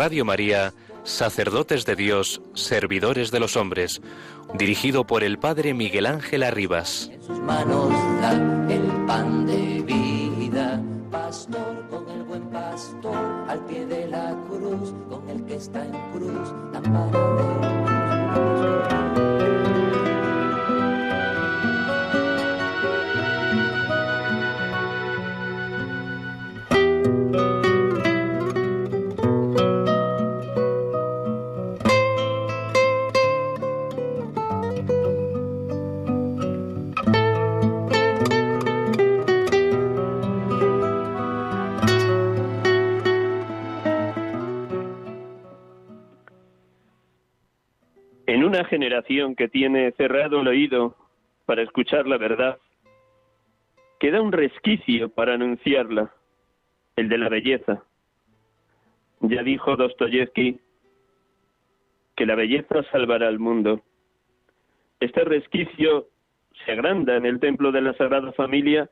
[0.00, 0.72] Radio María,
[1.04, 4.00] Sacerdotes de Dios, Servidores de los Hombres,
[4.54, 7.10] dirigido por el Padre Miguel Ángel Arribas.
[7.12, 7.90] En sus manos
[8.22, 8.32] da
[8.70, 9.79] el pan de
[48.80, 50.96] generación que tiene cerrado el oído
[51.44, 52.56] para escuchar la verdad,
[53.98, 56.14] queda un resquicio para anunciarla,
[56.96, 57.84] el de la belleza.
[59.20, 60.58] Ya dijo Dostoyevsky
[62.16, 63.82] que la belleza salvará al mundo.
[64.98, 66.06] Este resquicio
[66.64, 68.88] se agranda en el templo de la Sagrada Familia,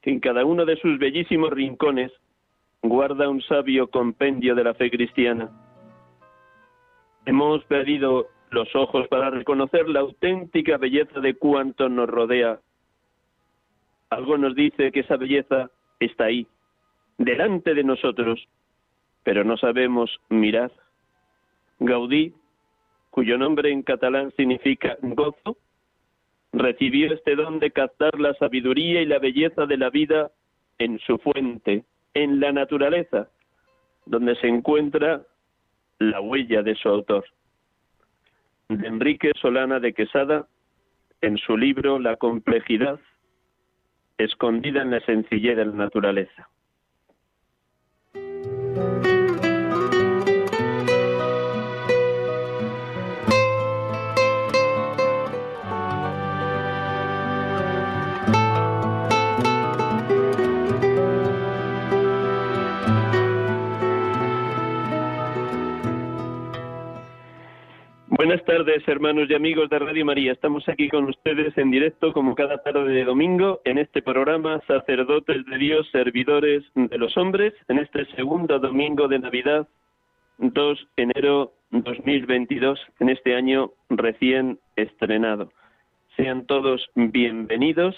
[0.00, 2.10] que en cada uno de sus bellísimos rincones
[2.82, 5.50] guarda un sabio compendio de la fe cristiana.
[7.24, 12.60] Hemos perdido los ojos para reconocer la auténtica belleza de cuanto nos rodea.
[14.10, 16.46] Algo nos dice que esa belleza está ahí,
[17.16, 18.46] delante de nosotros,
[19.24, 20.70] pero no sabemos mirar.
[21.80, 22.34] Gaudí,
[23.10, 25.56] cuyo nombre en catalán significa gozo,
[26.52, 30.30] recibió este don de captar la sabiduría y la belleza de la vida
[30.78, 33.30] en su fuente, en la naturaleza,
[34.04, 35.22] donde se encuentra
[35.98, 37.24] la huella de su autor.
[38.68, 40.46] De Enrique Solana de Quesada,
[41.20, 43.00] en su libro La complejidad,
[44.18, 46.48] escondida en la sencillez de la naturaleza.
[68.24, 70.30] Buenas tardes, hermanos y amigos de Radio María.
[70.30, 75.44] Estamos aquí con ustedes en directo, como cada tarde de domingo, en este programa Sacerdotes
[75.44, 79.66] de Dios, Servidores de los Hombres, en este segundo domingo de Navidad,
[80.38, 85.50] 2 de enero 2022, en este año recién estrenado.
[86.16, 87.96] Sean todos bienvenidos.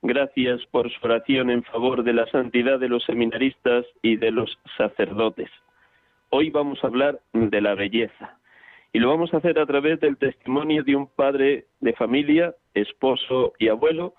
[0.00, 4.58] Gracias por su oración en favor de la santidad de los seminaristas y de los
[4.78, 5.50] sacerdotes.
[6.30, 8.38] Hoy vamos a hablar de la belleza
[8.96, 13.52] y lo vamos a hacer a través del testimonio de un padre de familia, esposo
[13.58, 14.14] y abuelo,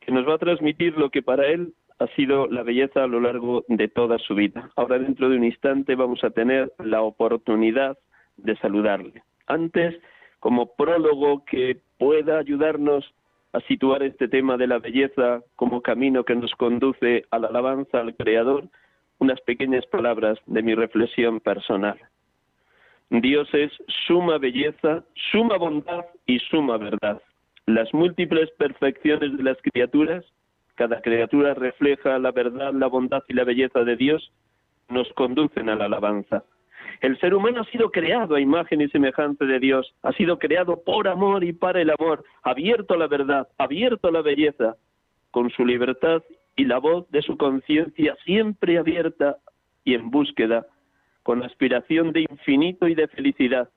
[0.00, 3.20] que nos va a transmitir lo que para él ha sido la belleza a lo
[3.20, 4.70] largo de toda su vida.
[4.74, 7.98] Ahora dentro de un instante vamos a tener la oportunidad
[8.38, 9.22] de saludarle.
[9.48, 9.94] Antes,
[10.40, 13.04] como prólogo que pueda ayudarnos
[13.52, 18.00] a situar este tema de la belleza como camino que nos conduce a la alabanza
[18.00, 18.64] al Creador,
[19.18, 21.98] unas pequeñas palabras de mi reflexión personal.
[23.10, 23.72] Dios es
[24.06, 27.22] suma belleza, suma bondad y suma verdad.
[27.66, 30.24] Las múltiples perfecciones de las criaturas,
[30.74, 34.32] cada criatura refleja la verdad, la bondad y la belleza de Dios,
[34.88, 36.44] nos conducen a la alabanza.
[37.00, 40.82] El ser humano ha sido creado a imagen y semejanza de Dios, ha sido creado
[40.82, 44.76] por amor y para el amor, abierto a la verdad, abierto a la belleza,
[45.30, 46.22] con su libertad
[46.56, 49.36] y la voz de su conciencia siempre abierta
[49.84, 50.66] y en búsqueda
[51.26, 53.68] con aspiración de infinito y de felicidad.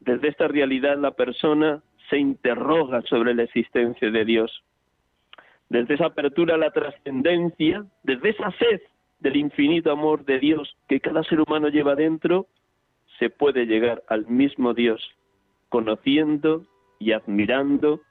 [0.00, 4.62] Desde esta realidad la persona se interroga sobre la existencia de Dios.
[5.70, 8.82] Desde esa apertura a la trascendencia, desde esa sed
[9.20, 12.48] del infinito amor de Dios que cada ser humano lleva dentro,
[13.18, 15.00] se puede llegar al mismo Dios,
[15.70, 16.66] conociendo
[16.98, 18.02] y admirando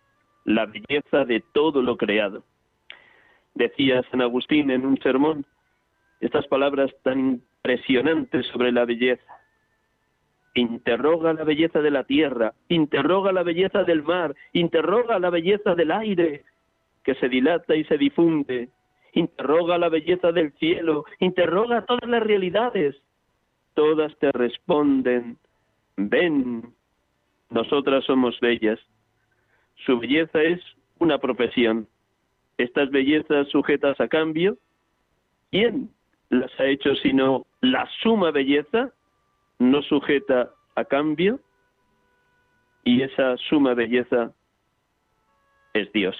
[0.45, 2.43] la belleza de todo lo creado.
[3.53, 5.45] Decía San Agustín en un sermón
[6.21, 9.37] estas palabras tan impresionante sobre la belleza.
[10.53, 15.91] interroga la belleza de la tierra, interroga la belleza del mar, interroga la belleza del
[15.91, 16.43] aire,
[17.03, 18.67] que se dilata y se difunde,
[19.13, 22.97] interroga la belleza del cielo, interroga todas las realidades.
[23.75, 25.37] Todas te responden,
[25.95, 26.73] ven,
[27.49, 28.79] nosotras somos bellas.
[29.85, 30.59] Su belleza es
[30.99, 31.87] una profesión.
[32.57, 34.57] Estas bellezas sujetas a cambio,
[35.49, 35.89] ¿quién
[36.31, 38.91] las ha hecho sino la suma belleza,
[39.59, 41.39] no sujeta a cambio?
[42.83, 44.31] Y esa suma belleza
[45.73, 46.15] es Dios.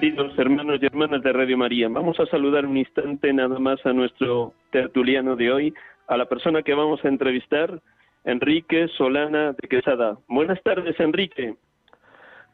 [0.00, 3.92] Queridos hermanos y hermanas de Radio María, vamos a saludar un instante nada más a
[3.92, 5.74] nuestro tertuliano de hoy,
[6.08, 7.82] a la persona que vamos a entrevistar,
[8.24, 10.16] Enrique Solana de Quesada.
[10.26, 11.54] Buenas tardes, Enrique.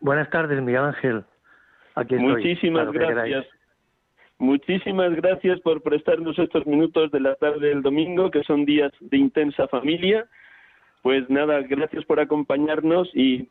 [0.00, 1.24] Buenas tardes, Miguel Ángel.
[1.94, 3.46] Aquí estoy, Muchísimas gracias.
[4.38, 9.18] Muchísimas gracias por prestarnos estos minutos de la tarde del domingo, que son días de
[9.18, 10.26] intensa familia.
[11.02, 13.48] Pues nada, gracias por acompañarnos y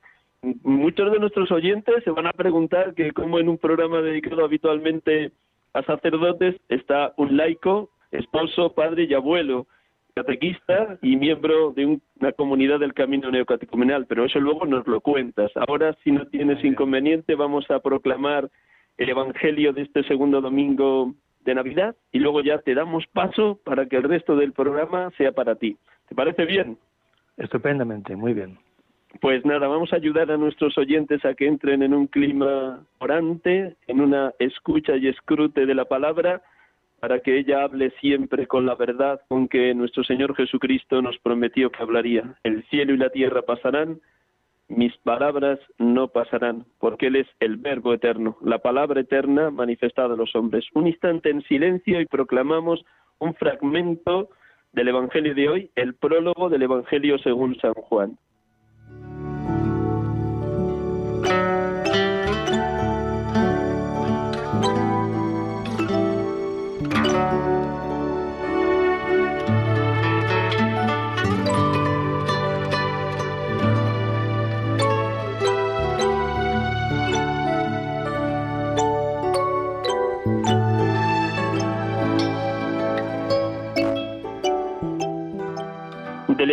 [0.63, 5.31] muchos de nuestros oyentes se van a preguntar que como en un programa dedicado habitualmente
[5.73, 9.67] a sacerdotes está un laico, esposo, padre y abuelo,
[10.15, 15.51] catequista y miembro de una comunidad del camino neocatecumenal, pero eso luego nos lo cuentas.
[15.55, 18.49] Ahora, si no tienes inconveniente, vamos a proclamar
[18.97, 23.87] el Evangelio de este segundo domingo de Navidad y luego ya te damos paso para
[23.87, 25.77] que el resto del programa sea para ti.
[26.07, 26.77] ¿Te parece bien?
[27.37, 28.57] Estupendamente, muy bien.
[29.21, 33.75] Pues nada, vamos a ayudar a nuestros oyentes a que entren en un clima orante,
[33.87, 36.41] en una escucha y escrute de la palabra,
[36.99, 41.71] para que ella hable siempre con la verdad con que nuestro Señor Jesucristo nos prometió
[41.71, 42.35] que hablaría.
[42.43, 44.01] El cielo y la tierra pasarán,
[44.67, 50.17] mis palabras no pasarán, porque Él es el Verbo eterno, la palabra eterna manifestada a
[50.17, 50.65] los hombres.
[50.73, 52.83] Un instante en silencio y proclamamos
[53.19, 54.29] un fragmento
[54.73, 58.17] del Evangelio de hoy, el prólogo del Evangelio según San Juan.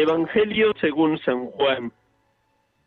[0.03, 1.93] Evangelio según San Juan.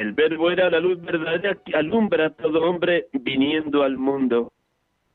[0.00, 4.50] El verbo era la luz verdadera que alumbra a todo hombre viniendo al mundo.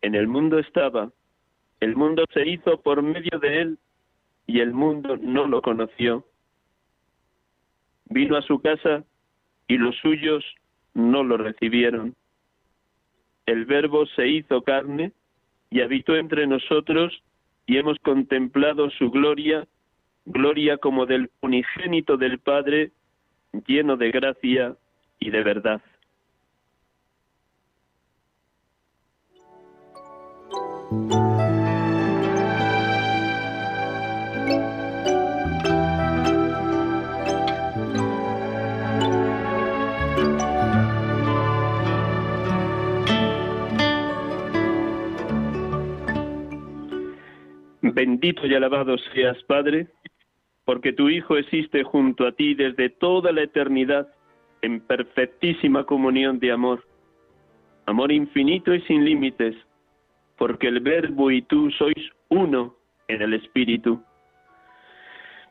[0.03, 1.11] En el mundo estaba.
[1.79, 3.79] El mundo se hizo por medio de él
[4.45, 6.23] y el mundo no lo conoció.
[8.11, 9.03] Vino a su casa
[9.67, 10.45] y los suyos
[10.93, 12.13] no lo recibieron.
[13.47, 15.13] El verbo se hizo carne
[15.71, 17.23] y habitó entre nosotros
[17.65, 19.67] y hemos contemplado su gloria,
[20.25, 22.91] gloria como del unigénito del Padre,
[23.67, 24.75] lleno de gracia
[25.19, 25.81] y de verdad.
[47.81, 49.87] Bendito y alabado seas, Padre,
[50.65, 54.07] porque tu Hijo existe junto a ti desde toda la eternidad
[54.61, 56.83] en perfectísima comunión de amor,
[57.85, 59.55] amor infinito y sin límites,
[60.37, 62.75] porque el Verbo y tú sois uno
[63.07, 64.01] en el Espíritu.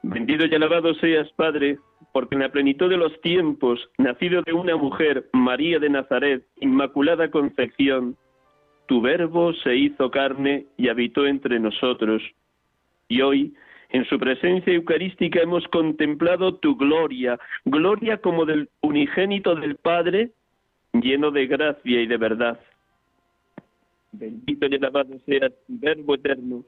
[0.02, 1.78] Bendito y alabado seas, Padre,
[2.12, 7.30] porque en la plenitud de los tiempos, nacido de una mujer, María de Nazaret, Inmaculada
[7.30, 8.16] Concepción,
[8.87, 12.23] tu Verbo se hizo carne y habitó entre nosotros,
[13.09, 13.54] Y hoy,
[13.95, 20.33] en su presencia eucarística, hemos contemplado tu gloria, gloria como del unigénito del Padre,
[20.93, 22.59] lleno de gracia y de verdad.
[24.11, 26.65] Bendito y alabado sea Verbo eterno,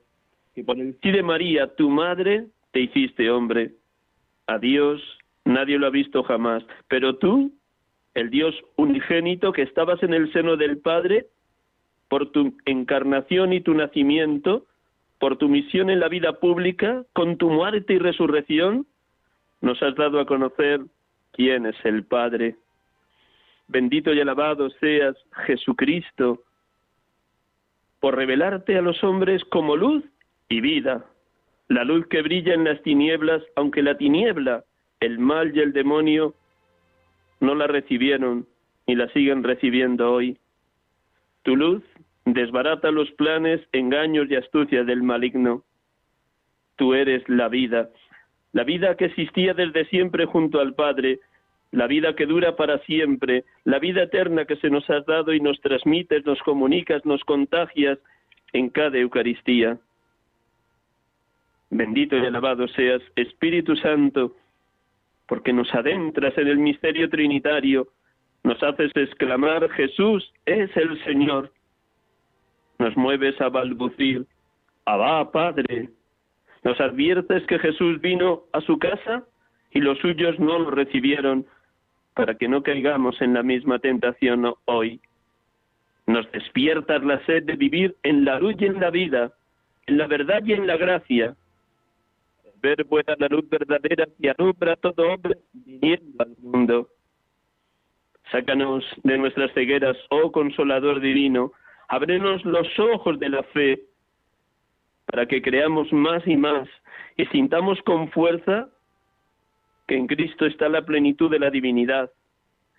[0.54, 3.72] que por el sí de María, tu madre, te hiciste hombre.
[4.46, 5.02] A Dios
[5.44, 7.50] nadie lo ha visto jamás, pero tú,
[8.14, 11.26] el Dios unigénito que estabas en el seno del Padre,
[12.08, 14.64] por tu encarnación y tu nacimiento,
[15.18, 18.86] por tu misión en la vida pública, con tu muerte y resurrección,
[19.60, 20.80] nos has dado a conocer
[21.32, 22.56] quién es el Padre.
[23.68, 26.42] Bendito y alabado seas, Jesucristo,
[28.00, 30.04] por revelarte a los hombres como luz
[30.48, 31.04] y vida,
[31.68, 34.64] la luz que brilla en las tinieblas, aunque la tiniebla,
[35.00, 36.34] el mal y el demonio
[37.40, 38.46] no la recibieron
[38.86, 40.38] y la siguen recibiendo hoy.
[41.42, 41.82] Tu luz
[42.26, 45.62] desbarata los planes, engaños y astucias del maligno.
[46.76, 47.88] Tú eres la vida,
[48.52, 51.20] la vida que existía desde siempre junto al Padre,
[51.70, 55.40] la vida que dura para siempre, la vida eterna que se nos has dado y
[55.40, 57.98] nos transmites, nos comunicas, nos contagias
[58.52, 59.78] en cada Eucaristía.
[61.70, 64.36] Bendito y alabado seas, Espíritu Santo,
[65.28, 67.88] porque nos adentras en el misterio trinitario,
[68.42, 71.52] nos haces exclamar, Jesús es el Señor.
[72.78, 74.26] Nos mueves a balbucir,
[74.84, 75.90] Abba, Padre.
[76.62, 79.24] Nos adviertes que Jesús vino a su casa
[79.70, 81.46] y los suyos no lo recibieron,
[82.14, 85.00] para que no caigamos en la misma tentación hoy.
[86.06, 89.32] Nos despiertas la sed de vivir en la luz y en la vida,
[89.86, 91.36] en la verdad y en la gracia,
[92.62, 96.88] ver buena la luz verdadera que alumbra a todo hombre viniendo al mundo.
[98.32, 101.52] Sácanos de nuestras cegueras, oh consolador divino,
[101.88, 103.80] ábrenos los ojos de la fe
[105.06, 106.68] para que creamos más y más
[107.16, 108.68] y sintamos con fuerza
[109.86, 112.10] que en Cristo está la plenitud de la divinidad,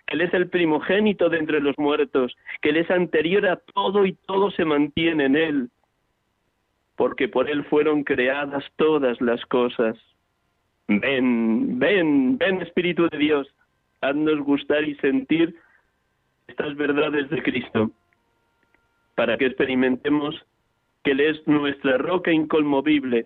[0.06, 4.06] que Él es el primogénito de entre los muertos, que Él es anterior a todo
[4.06, 5.70] y todo se mantiene en Él,
[6.96, 9.98] porque por Él fueron creadas todas las cosas.
[10.90, 13.48] Ven, ven, ven Espíritu de Dios,
[14.02, 15.56] haznos gustar y sentir
[16.48, 17.92] estas verdades de Cristo,
[19.18, 20.36] para que experimentemos
[21.04, 23.26] que Él es nuestra roca inconmovible,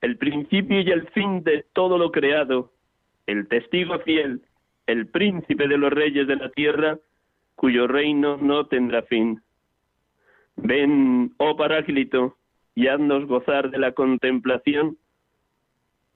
[0.00, 2.70] el principio y el fin de todo lo creado,
[3.26, 4.42] el testigo fiel,
[4.86, 7.00] el príncipe de los reyes de la tierra,
[7.56, 9.40] cuyo reino no tendrá fin.
[10.54, 12.36] Ven, oh Paráclito,
[12.76, 14.98] y haznos gozar de la contemplación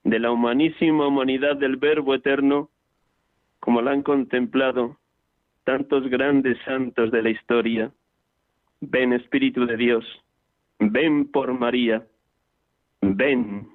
[0.05, 2.69] de la humanísima humanidad del Verbo eterno,
[3.59, 4.97] como la han contemplado
[5.65, 7.91] tantos grandes santos de la historia.
[8.81, 10.05] Ven, Espíritu de Dios,
[10.79, 12.05] ven por María,
[13.01, 13.67] ven.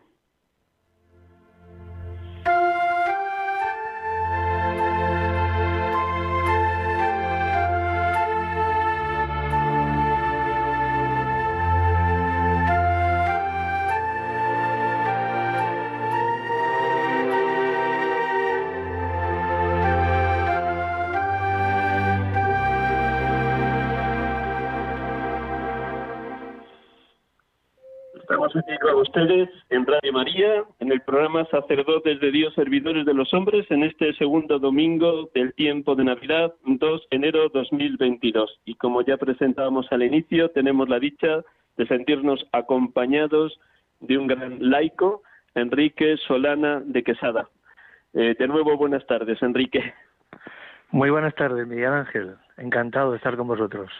[29.30, 34.12] En Radio María, en el programa Sacerdotes de Dios, Servidores de los Hombres, en este
[34.14, 38.60] segundo domingo del tiempo de Navidad, 2 de enero 2022.
[38.66, 41.42] Y como ya presentábamos al inicio, tenemos la dicha
[41.76, 43.58] de sentirnos acompañados
[44.00, 45.22] de un gran laico,
[45.54, 47.48] Enrique Solana de Quesada.
[48.12, 49.94] Eh, de nuevo, buenas tardes, Enrique.
[50.90, 52.36] Muy buenas tardes, Miguel Ángel.
[52.58, 53.90] Encantado de estar con vosotros.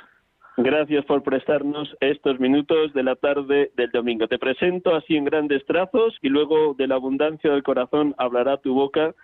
[0.56, 4.28] Gracias por prestarnos estos minutos de la tarde del domingo.
[4.28, 8.72] Te presento así en grandes trazos y luego de la abundancia del corazón hablará tu
[8.72, 9.14] boca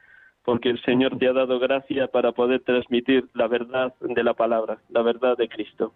[0.45, 4.79] porque el Señor te ha dado gracia para poder transmitir la verdad de la palabra,
[4.89, 5.93] la verdad de Cristo.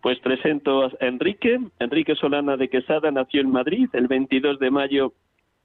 [0.00, 1.58] Pues presento a Enrique.
[1.78, 5.12] Enrique Solana de Quesada nació en Madrid el 22 de mayo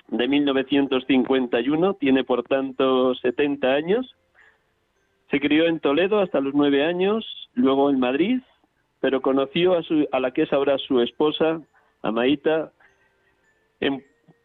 [0.09, 4.15] de 1951, tiene por tanto 70 años.
[5.29, 8.39] Se crió en Toledo hasta los nueve años, luego en Madrid,
[8.99, 11.61] pero conoció a, su, a la que es ahora su esposa,
[12.01, 12.71] Amaita,
[13.79, 14.03] en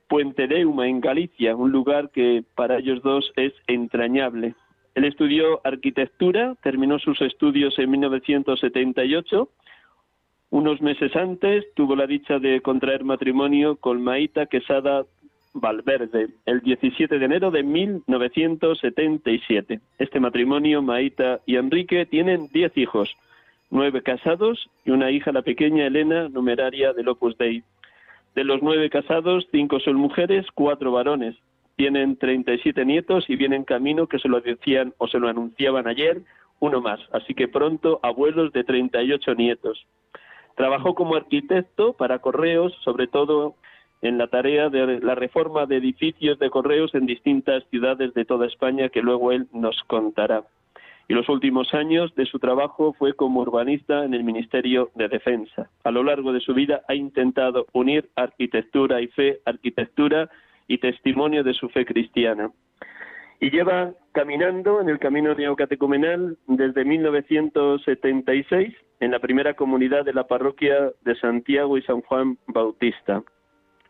[0.08, 4.54] Puente Deuma, en Galicia, un lugar que para ellos dos es entrañable.
[4.94, 9.48] Él estudió arquitectura, terminó sus estudios en 1978.
[10.50, 15.04] Unos meses antes tuvo la dicha de contraer matrimonio con Maita Quesada
[15.54, 19.80] Valverde, el 17 de enero de 1977.
[19.98, 23.16] Este matrimonio, Maita y Enrique, tienen diez hijos
[23.74, 27.64] nueve casados y una hija, la pequeña Elena, numeraria del Opus Dei.
[28.36, 31.34] De los nueve casados, cinco son mujeres, cuatro varones.
[31.76, 36.22] Tienen 37 nietos y vienen camino que se lo decían o se lo anunciaban ayer,
[36.60, 37.00] uno más.
[37.12, 39.84] Así que pronto abuelos de 38 nietos.
[40.56, 43.56] Trabajó como arquitecto para correos, sobre todo
[44.04, 48.46] en la tarea de la reforma de edificios de correos en distintas ciudades de toda
[48.46, 50.44] España, que luego él nos contará.
[51.08, 55.70] Y los últimos años de su trabajo fue como urbanista en el Ministerio de Defensa.
[55.84, 60.28] A lo largo de su vida ha intentado unir arquitectura y fe, arquitectura
[60.68, 62.50] y testimonio de su fe cristiana.
[63.40, 70.26] Y lleva caminando en el camino neocatecumenal desde 1976 en la primera comunidad de la
[70.26, 73.22] parroquia de Santiago y San Juan Bautista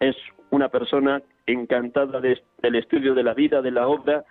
[0.00, 0.16] es
[0.50, 4.24] una persona encantada del estudio de la vida, de la obra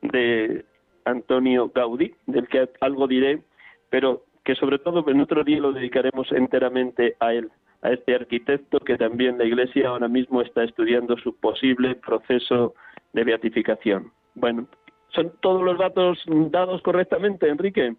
[0.00, 0.64] de
[1.04, 3.42] Antonio Gaudí, del que algo diré,
[3.90, 7.50] pero que sobre todo en otro día lo dedicaremos enteramente a él,
[7.82, 12.74] a este arquitecto que también la Iglesia ahora mismo está estudiando su posible proceso
[13.12, 14.10] de beatificación.
[14.34, 14.66] Bueno,
[15.08, 17.94] ¿son todos los datos dados correctamente, Enrique?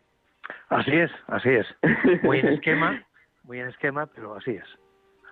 [0.70, 1.68] Así es, así es.
[2.24, 3.06] Muy en esquema,
[3.44, 4.83] muy en esquema, pero así es.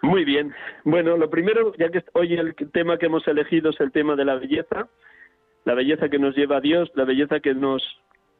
[0.01, 0.53] Muy bien.
[0.83, 4.25] Bueno, lo primero, ya que hoy el tema que hemos elegido es el tema de
[4.25, 4.87] la belleza,
[5.63, 7.83] la belleza que nos lleva a Dios, la belleza que nos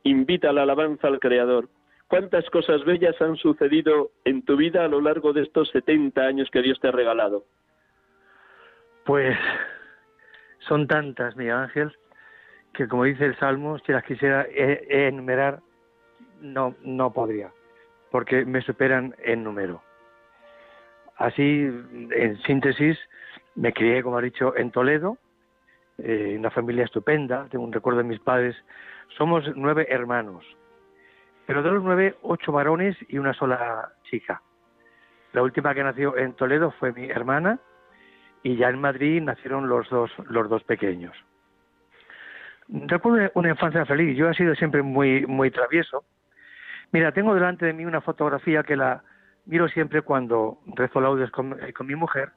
[0.04, 1.70] invita a la alabanza al Creador.
[2.08, 6.50] ¿Cuántas cosas bellas han sucedido en tu vida a lo largo de estos 70 años
[6.52, 7.46] que Dios te ha regalado?
[9.06, 9.38] Pues
[10.68, 11.92] son tantas, Miguel Ángel,
[12.74, 15.60] que como dice el Salmo, si las quisiera e-, enumerar,
[16.42, 17.52] no, no podría,
[18.10, 19.82] porque me superan en número.
[21.22, 21.70] Así,
[22.12, 22.98] en síntesis,
[23.54, 25.20] me crié, como ha dicho, en Toledo,
[26.00, 28.56] en una familia estupenda, tengo un recuerdo de mis padres.
[29.18, 30.44] Somos nueve hermanos,
[31.46, 34.42] pero de los nueve, ocho varones y una sola chica.
[35.34, 37.60] La última que nació en Toledo fue mi hermana
[38.42, 41.16] y ya en Madrid nacieron los dos, los dos pequeños.
[42.68, 44.18] Recuerdo una infancia feliz.
[44.18, 46.04] Yo he sido siempre muy, muy travieso.
[46.92, 49.04] Mira, tengo delante de mí una fotografía que la,
[49.46, 52.30] miro siempre cuando rezo laudes eh, con, mi mujer,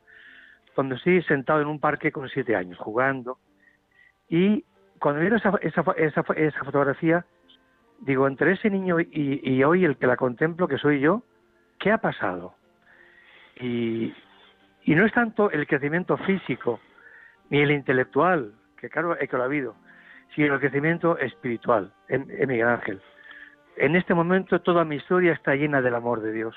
[0.75, 3.39] cuando estoy sentado en un parque con siete años, jugando,
[4.29, 4.65] y
[4.99, 7.25] cuando miro esa, esa, esa, fotografía,
[8.01, 11.23] digo, entre ese niño y, y, hoy el que la contemplo, que soy yo,
[11.79, 12.55] ¿qué ha pasado?
[13.61, 14.15] Y,
[14.83, 16.81] y no es tanto el crecimiento físico,
[17.51, 19.77] ni el intelectual, que claro es que lo ha habido,
[20.35, 23.01] sino el crecimiento espiritual en Miguel Ángel.
[23.77, 26.55] En este momento toda mi historia está llena del amor de Dios.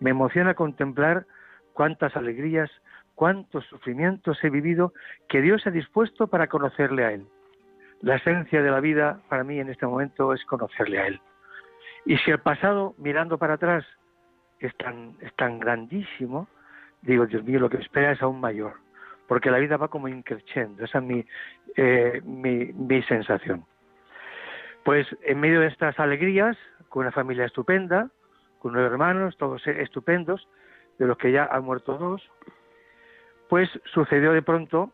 [0.00, 1.26] Me emociona contemplar
[1.72, 2.70] cuántas alegrías,
[3.14, 4.92] cuántos sufrimientos he vivido
[5.28, 7.26] que Dios ha dispuesto para conocerle a Él.
[8.00, 11.20] La esencia de la vida para mí en este momento es conocerle a Él.
[12.06, 13.84] Y si el pasado, mirando para atrás,
[14.58, 16.48] es tan, es tan grandísimo,
[17.02, 18.74] digo, Dios mío, lo que espera es aún mayor,
[19.26, 21.26] porque la vida va como increciendo, esa es mi,
[21.76, 23.64] eh, sensación.
[24.84, 26.56] Pues en medio de estas alegrías,
[26.88, 28.10] con una familia estupenda,
[28.60, 30.46] con nueve hermanos, todos estupendos,
[30.98, 32.22] de los que ya han muerto dos,
[33.48, 34.92] pues sucedió de pronto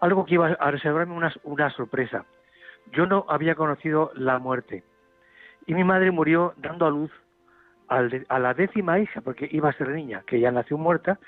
[0.00, 2.24] algo que iba a reservarme una, una sorpresa.
[2.92, 4.84] Yo no había conocido la muerte
[5.66, 7.10] y mi madre murió dando a luz
[7.88, 11.18] a la décima hija, porque iba a ser niña, que ya nació muerta,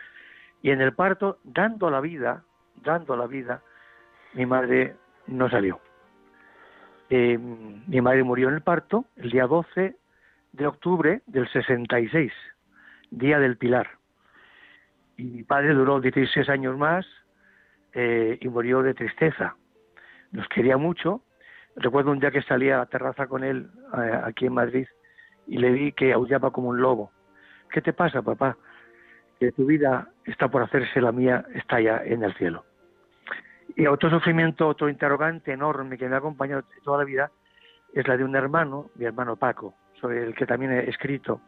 [0.60, 2.44] y en el parto, dando la vida,
[2.82, 3.62] dando la vida,
[4.34, 4.94] mi madre
[5.26, 5.80] no salió.
[7.08, 9.96] Eh, mi madre murió en el parto el día 12
[10.52, 12.32] de octubre del 66,
[13.10, 13.88] Día del Pilar.
[15.16, 17.06] Y mi padre duró 16 años más
[17.92, 19.56] eh, y murió de tristeza.
[20.32, 21.22] Nos quería mucho.
[21.76, 24.86] Recuerdo un día que salía a la terraza con él eh, aquí en Madrid
[25.46, 27.12] y le vi que aullaba como un lobo.
[27.70, 28.56] ¿Qué te pasa, papá?
[29.38, 32.64] Que tu vida está por hacerse, la mía está ya en el cielo.
[33.76, 37.30] Y otro sufrimiento, otro interrogante enorme que me ha acompañado toda la vida
[37.94, 41.40] es la de un hermano, mi hermano Paco, sobre el que también he escrito,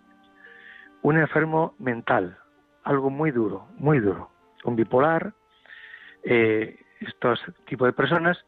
[1.02, 2.38] un enfermo mental,
[2.84, 4.30] algo muy duro, muy duro,
[4.64, 5.32] un bipolar.
[6.22, 8.38] Eh, estos tipos de personas,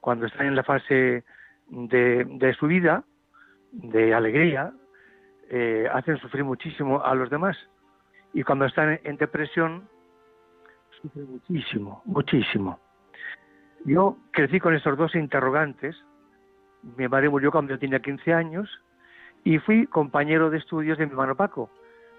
[0.00, 1.24] cuando están en la fase
[1.68, 3.04] de, su vida,
[3.70, 4.72] de alegría,
[5.48, 7.56] eh, hacen sufrir muchísimo a los demás.
[8.32, 9.88] Y cuando están en depresión,
[11.00, 12.80] sufren muchísimo, muchísimo.
[13.84, 15.96] Yo crecí con estos dos interrogantes.
[16.96, 18.68] Mi madre murió cuando yo tenía 15 años
[19.44, 21.70] y fui compañero de estudios de mi hermano Paco,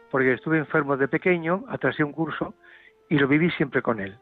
[0.09, 2.53] porque estuve enfermo de pequeño, atrasé un curso
[3.09, 4.17] y lo viví siempre con él.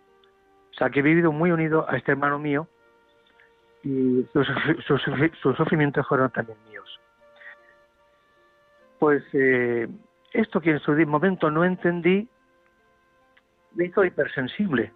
[0.72, 2.68] O sea, que he vivido muy unido a este hermano mío
[3.84, 4.48] y sus,
[5.42, 7.00] sufrimientos fueron también míos.
[9.00, 9.88] Pues eh,
[10.34, 12.28] esto que en su momento no entendí,
[13.74, 14.92] me hizo hipersensible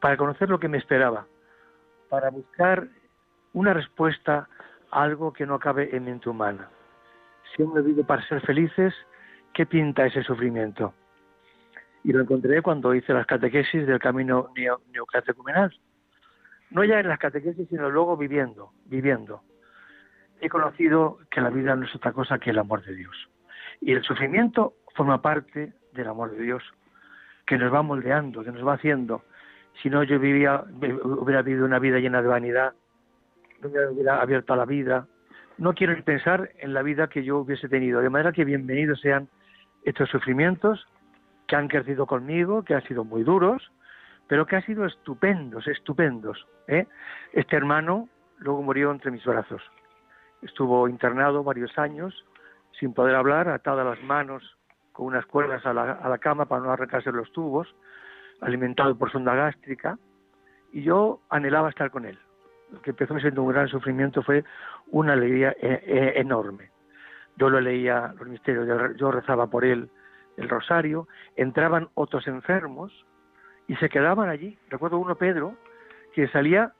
[0.00, 1.26] para conocer lo que me esperaba,
[2.08, 2.86] para buscar
[3.52, 4.48] una respuesta
[4.90, 6.68] a algo que no cabe en mente humana.
[7.54, 8.94] Si hemos vive para ser felices,
[9.52, 10.94] ¿qué pinta ese sufrimiento?
[12.04, 14.52] Y lo encontré cuando hice las catequesis del camino
[14.92, 15.74] neocatecumenal.
[16.70, 19.42] No ya en las catequesis, sino luego viviendo, viviendo.
[20.40, 23.16] He conocido que la vida no es otra cosa que el amor de Dios.
[23.80, 26.62] Y el sufrimiento forma parte del amor de Dios,
[27.46, 29.24] que nos va moldeando, que nos va haciendo.
[29.82, 30.64] Si no, yo vivía,
[31.02, 32.74] hubiera vivido una vida llena de vanidad,
[33.60, 35.06] no me hubiera abierto a la vida.
[35.58, 38.00] No quiero ni pensar en la vida que yo hubiese tenido.
[38.00, 39.28] De manera que bienvenidos sean
[39.82, 40.86] estos sufrimientos
[41.48, 43.72] que han crecido conmigo, que han sido muy duros,
[44.28, 46.46] pero que han sido estupendos, estupendos.
[46.68, 46.86] ¿eh?
[47.32, 49.60] Este hermano luego murió entre mis brazos.
[50.42, 52.24] Estuvo internado varios años,
[52.78, 54.56] sin poder hablar, atado a las manos
[54.92, 57.74] con unas cuerdas a la, a la cama para no arrancarse los tubos,
[58.40, 59.98] alimentado por sonda gástrica,
[60.72, 62.16] y yo anhelaba estar con él.
[62.82, 64.44] Que empezó siendo un gran sufrimiento fue
[64.88, 66.70] una alegría eh, eh, enorme.
[67.36, 69.88] Yo lo leía los misterios, yo rezaba por él
[70.36, 72.92] el rosario, entraban otros enfermos
[73.66, 74.58] y se quedaban allí.
[74.70, 75.56] Recuerdo uno, Pedro,
[76.14, 76.72] que salía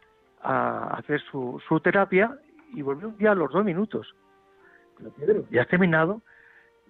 [0.42, 2.36] a hacer su, su terapia
[2.72, 4.14] y volvió un día a los dos minutos.
[4.96, 6.22] Pero Pedro, ya has terminado.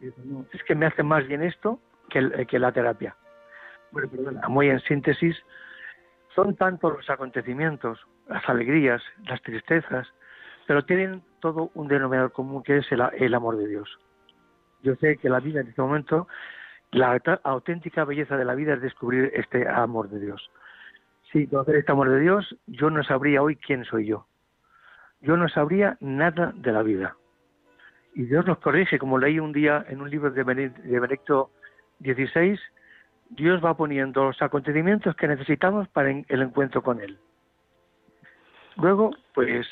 [0.01, 1.81] es que me hace más bien esto
[2.11, 3.17] que, que la terapia.
[3.91, 5.37] Bueno, perdona, muy en síntesis,
[6.35, 10.07] son tantos los acontecimientos, las alegrías, las tristezas,
[10.67, 13.99] pero tienen todo un denominador común que es el, amor de Dios.
[14.83, 16.29] Yo sé que la vida en este momento,
[16.93, 20.51] la auténtica belleza de la vida es descubrir este amor de Dios.
[21.33, 24.27] Sin conocer este amor de Dios, yo no sabría hoy quién soy yo.
[25.21, 27.17] Yo no sabría nada de la vida.
[28.15, 31.51] Y Dios nos corrige, como leí un día en un libro de Benedicto
[32.01, 32.59] XVI,
[33.31, 37.19] Dios va poniendo los acontecimientos que necesitamos para el encuentro con Él.
[38.81, 39.67] Luego, pues,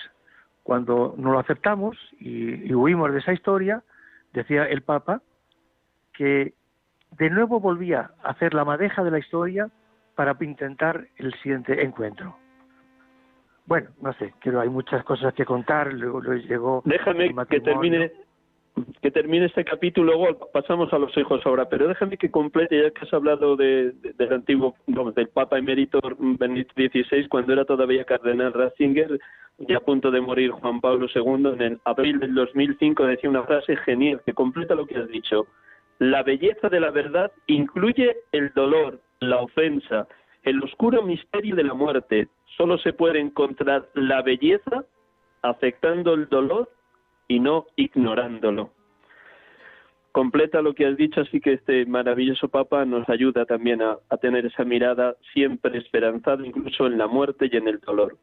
[0.62, 3.82] cuando no lo aceptamos y, huimos de esa historia,
[4.32, 5.22] decía el Papa
[6.12, 6.54] que
[7.12, 9.70] de nuevo volvía a hacer la madeja de la historia
[10.16, 12.36] para intentar el siguiente encuentro.
[13.66, 15.92] Bueno, no sé, creo hay muchas cosas que contar.
[15.92, 16.82] Luego, llegó.
[16.84, 18.12] Déjame que termine
[19.00, 22.90] que termine este capítulo, luego pasamos a los hijos ahora, pero déjame que complete, ya
[22.90, 28.52] que has hablado de, del antiguo, del Papa Emérito Benedicto XVI, cuando era todavía cardenal
[28.52, 29.18] Ratzinger,
[29.58, 33.44] y a punto de morir Juan Pablo II, en el abril del 2005 decía una
[33.44, 35.46] frase genial que completa lo que has dicho.
[35.98, 40.06] La belleza de la verdad incluye el dolor, la ofensa,
[40.42, 42.28] el oscuro misterio de la muerte.
[42.56, 44.84] Solo se puede encontrar la belleza
[45.42, 46.70] afectando el dolor
[47.28, 48.70] y no ignorándolo.
[50.12, 54.46] Completa lo que has dicho, así que este maravilloso Papa nos ayuda también a, tener
[54.46, 58.16] esa mirada siempre esperanzada, incluso en la muerte y en el dolor.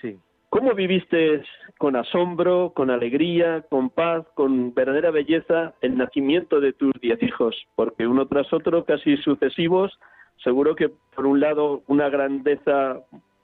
[0.00, 0.18] Sí.
[0.48, 1.42] ¿Cómo viviste
[1.78, 7.54] con asombro, con alegría, con paz, con verdadera belleza el nacimiento de tus diez hijos?
[7.76, 9.96] Porque uno tras otro, casi sucesivos,
[10.42, 13.00] seguro que por un lado una grandeza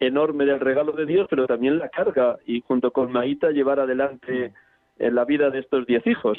[0.06, 4.52] enorme del regalo de Dios, pero también la carga y junto con Maíta llevar adelante
[4.98, 6.38] en la vida de estos diez hijos.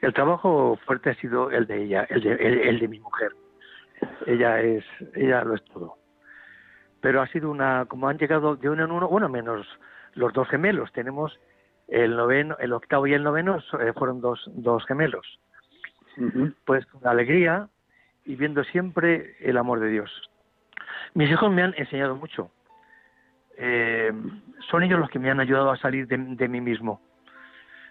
[0.00, 3.32] El trabajo fuerte ha sido el de ella, el de, el, de mi mujer.
[4.26, 5.96] Ella es, ella lo es todo.
[7.00, 9.66] Pero ha sido una, como han llegado de uno en uno, bueno, menos
[10.14, 10.92] los dos gemelos.
[10.92, 11.38] Tenemos
[11.88, 15.40] el noveno, el octavo y el noveno eh, fueron dos, dos gemelos.
[16.64, 17.68] Pues con alegría
[18.24, 20.30] y viendo siempre el amor de Dios.
[21.14, 22.50] Mis hijos me han enseñado mucho.
[23.56, 24.12] Eh,
[24.70, 27.00] son ellos los que me han ayudado a salir de, mí mismo.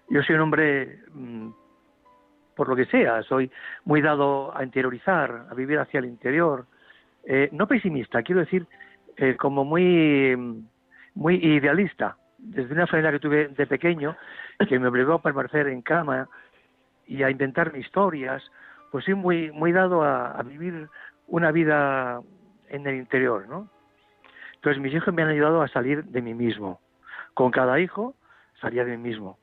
[0.10, 1.49] Yo soy un hombre, mm,
[2.56, 3.51] por lo que sea, soy
[3.84, 6.65] muy dado a interiorizar, a vivir hacia el interior.
[7.25, 8.65] Eh, no pesimista, quiero decir,
[9.17, 10.63] eh, como muy,
[11.15, 12.15] muy idealista.
[12.38, 14.15] Desde una enfermedad que tuve de pequeño,
[14.69, 16.30] que me obligó a permanecer en cama
[17.06, 18.43] y a inventar historias,
[18.91, 20.88] pues soy muy, muy dado a vivir
[21.27, 22.21] una vida
[22.69, 23.69] en el interior, ¿no?
[24.56, 26.80] Entonces mis hijos me han ayudado a salir de mí mismo.
[27.34, 28.15] Con cada hijo
[28.60, 29.38] salía de mí mismo.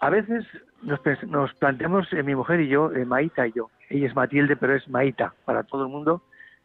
[0.00, 0.44] A veces
[0.82, 3.70] nos, planteamos, eh, mi mujer y yo, eh, Maíta y yo.
[3.88, 5.34] Ella es Matilde, pero es Maíta.
[5.44, 6.22] Para todo el mundo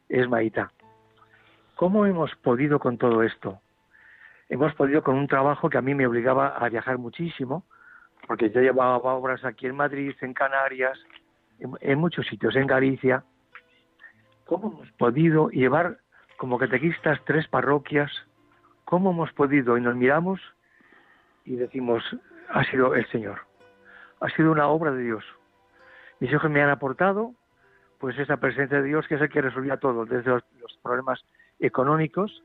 [0.09, 0.71] es Maíta.
[1.75, 3.61] ¿Cómo hemos podido con todo esto?
[4.49, 7.63] Hemos podido con un trabajo que a mí me obligaba a viajar muchísimo,
[8.27, 10.99] porque yo llevaba obras aquí en Madrid, en Canarias,
[11.59, 13.23] en muchos sitios, en Galicia,
[14.49, 15.99] ¿Cómo hemos podido llevar
[16.37, 18.11] como catequistas tres parroquias?
[18.83, 19.77] ¿Cómo hemos podido?
[19.77, 20.41] Y nos miramos
[21.45, 22.03] y decimos,
[22.49, 23.41] ha sido el Señor,
[24.19, 25.23] ha sido una obra de Dios.
[26.19, 27.35] Mis hijos me han aportado
[27.99, 30.43] pues esa presencia de Dios que es el que resolvía todo, desde los,
[30.81, 31.23] problemas
[31.59, 32.43] económicos,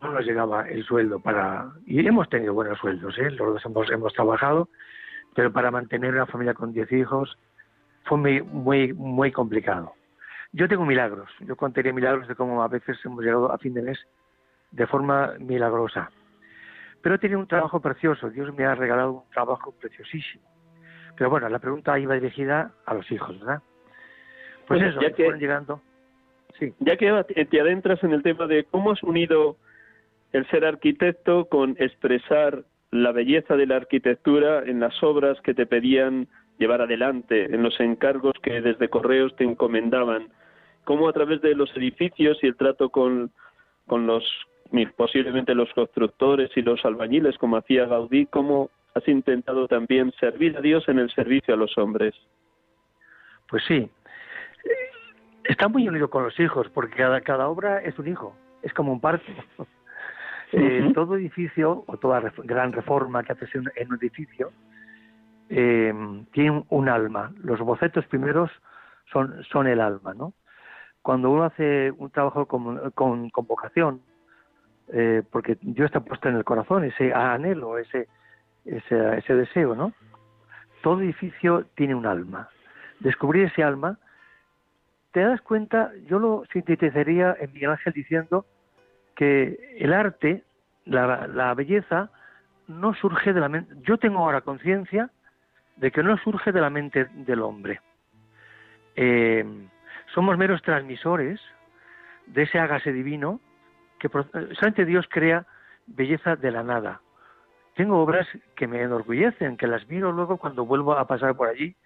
[0.00, 1.70] no nos llegaba el sueldo para...
[1.84, 3.30] Y hemos tenido buenos sueldos, ¿eh?
[3.32, 4.70] los dos hemos, hemos trabajado,
[5.34, 7.36] pero para mantener una familia con diez hijos
[8.04, 9.92] fue muy, muy, muy complicado.
[10.52, 13.82] Yo tengo milagros, yo contaría milagros de cómo a veces hemos llegado a fin de
[13.82, 13.98] mes
[14.72, 16.10] de forma milagrosa.
[17.02, 20.44] Pero he tenido un trabajo precioso, Dios me ha regalado un trabajo preciosísimo.
[21.16, 23.62] Pero bueno, la pregunta iba dirigida a los hijos, ¿verdad?
[24.66, 25.80] Pues eso, ya que, llegando.
[26.58, 26.74] Sí.
[26.80, 29.56] Ya que te adentras en el tema de cómo has unido
[30.32, 35.66] el ser arquitecto con expresar la belleza de la arquitectura en las obras que te
[35.66, 40.28] pedían llevar adelante, en los encargos que desde correos te encomendaban,
[40.84, 43.30] cómo a través de los edificios y el trato con,
[43.86, 44.24] con los
[44.96, 50.60] posiblemente los constructores y los albañiles, como hacía Gaudí, cómo has intentado también servir a
[50.60, 52.14] Dios en el servicio a los hombres.
[53.48, 53.90] Pues sí,
[55.44, 58.92] está muy unido con los hijos, porque cada, cada obra es un hijo, es como
[58.92, 59.34] un parque.
[60.52, 64.50] Eh, todo edificio o toda gran reforma que haces en, un edificio
[65.48, 65.94] eh,
[66.32, 67.32] tiene un, alma.
[67.44, 68.50] Los bocetos primeros
[69.12, 70.34] son, son el alma, ¿no?
[71.02, 74.02] Cuando uno hace un trabajo con, con, con vocación,
[74.92, 78.08] eh, porque Dios está puesto en el corazón, ese anhelo, ese,
[78.64, 79.92] ese, ese deseo, ¿no?
[80.82, 82.48] Todo edificio tiene un alma.
[82.98, 83.98] Descubrir ese alma,
[85.12, 88.46] te das cuenta, yo lo sintetizaría en Miguel Ángel diciendo
[89.14, 90.44] que el arte,
[90.84, 92.10] la, la belleza,
[92.68, 93.74] no surge de la mente.
[93.82, 95.10] Yo tengo ahora conciencia
[95.76, 97.80] de que no surge de la mente del hombre.
[98.96, 99.44] Eh,
[100.14, 101.40] somos meros transmisores
[102.26, 103.40] de ese hágase divino
[103.98, 105.46] que solamente Dios crea
[105.86, 107.00] belleza de la nada.
[107.74, 111.76] Tengo obras que me enorgullecen, que las miro luego cuando vuelvo a pasar por allí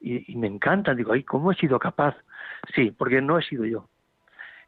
[0.00, 0.96] y, me encantan.
[0.96, 2.16] Digo, ay, ¿cómo he sido capaz?
[2.74, 3.88] Sí, porque no he sido yo.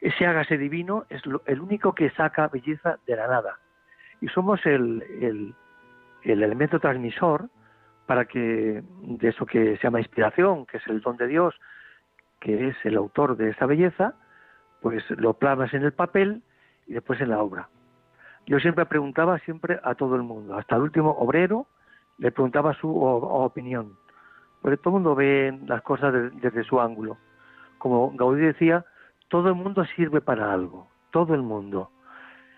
[0.00, 3.58] Ese hágase divino es el único que saca belleza de la nada.
[4.20, 5.54] Y somos el,
[6.22, 7.48] el elemento transmisor
[8.06, 11.54] para que de eso que se llama inspiración, que es el don de Dios,
[12.40, 14.14] que es el autor de esa belleza,
[14.80, 16.42] pues lo plasmas en el papel
[16.86, 17.68] y después en la obra.
[18.46, 21.66] Yo siempre preguntaba siempre a todo el mundo, hasta el último obrero
[22.18, 23.96] le preguntaba su opinión,
[24.60, 27.16] porque todo el mundo ve las cosas desde su ángulo.
[27.78, 28.84] Como Gaudí decía,
[29.28, 31.90] todo el mundo sirve para algo, todo el mundo.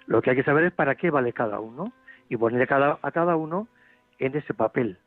[0.06, 1.92] Lo que hay que saber es para qué vale cada uno
[2.28, 3.68] y poner a cada, a cada uno
[4.18, 4.98] en ese papel.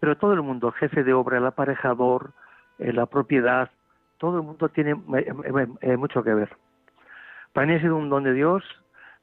[0.00, 2.32] Pero todo el mundo, jefe de obra, el aparejador,
[2.78, 3.70] eh, la propiedad,
[4.24, 6.56] todo el mundo tiene eh, eh, mucho que ver.
[7.52, 8.64] Para mí ha sido un don de Dios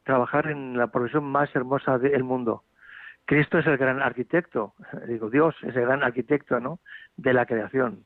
[0.03, 2.63] trabajar en la profesión más hermosa del mundo.
[3.25, 4.75] Cristo es el gran arquitecto,
[5.07, 6.79] digo, Dios es el gran arquitecto ¿no?
[7.17, 8.05] de la creación.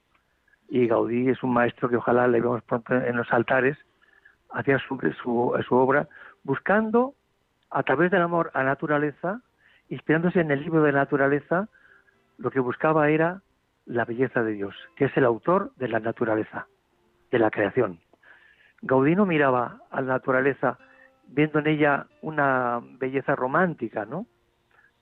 [0.69, 3.77] Y Gaudí es un maestro que ojalá le pronto en los altares,
[4.51, 6.08] hacía su, su, obra,
[6.43, 7.13] buscando
[7.71, 9.41] a través del amor a naturaleza,
[9.89, 11.67] inspirándose en el libro de la naturaleza,
[12.38, 13.41] lo que buscaba era
[13.86, 16.67] la belleza de Dios, que es el autor de la naturaleza,
[17.36, 18.00] de la creación.
[18.82, 20.78] Gaudí no miraba a la naturaleza
[21.28, 24.26] viendo en ella una belleza romántica, ¿no?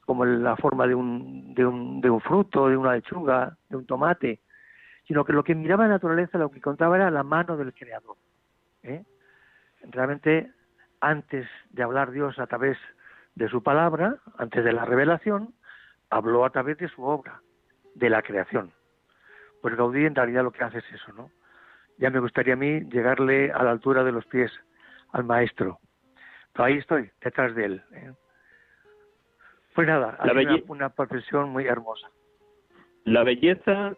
[0.06, 3.86] Como la forma de un, de un, de un fruto, de una lechuga, de un
[3.86, 4.39] tomate,
[5.08, 8.17] sino que lo que miraba la naturaleza, lo que contaba era la mano del Creador.
[8.82, 9.04] ¿eh?
[9.91, 10.52] Realmente,
[11.02, 12.78] antes de hablar Dios a través
[13.36, 15.54] de su palabra, antes de la revelación,
[16.10, 17.41] habló a través de su obra,
[17.93, 18.72] de la creación.
[19.62, 21.30] Pues Gaudí en realidad lo que hace es eso, ¿no?
[21.97, 24.51] Ya me gustaría a mí llegarle a la altura de los pies
[25.12, 25.79] al maestro.
[26.53, 27.82] Pero ahí estoy, detrás de él.
[27.93, 28.12] ¿eh?
[29.73, 32.10] Pues nada, la una, una profesión muy hermosa.
[33.06, 33.95] La belleza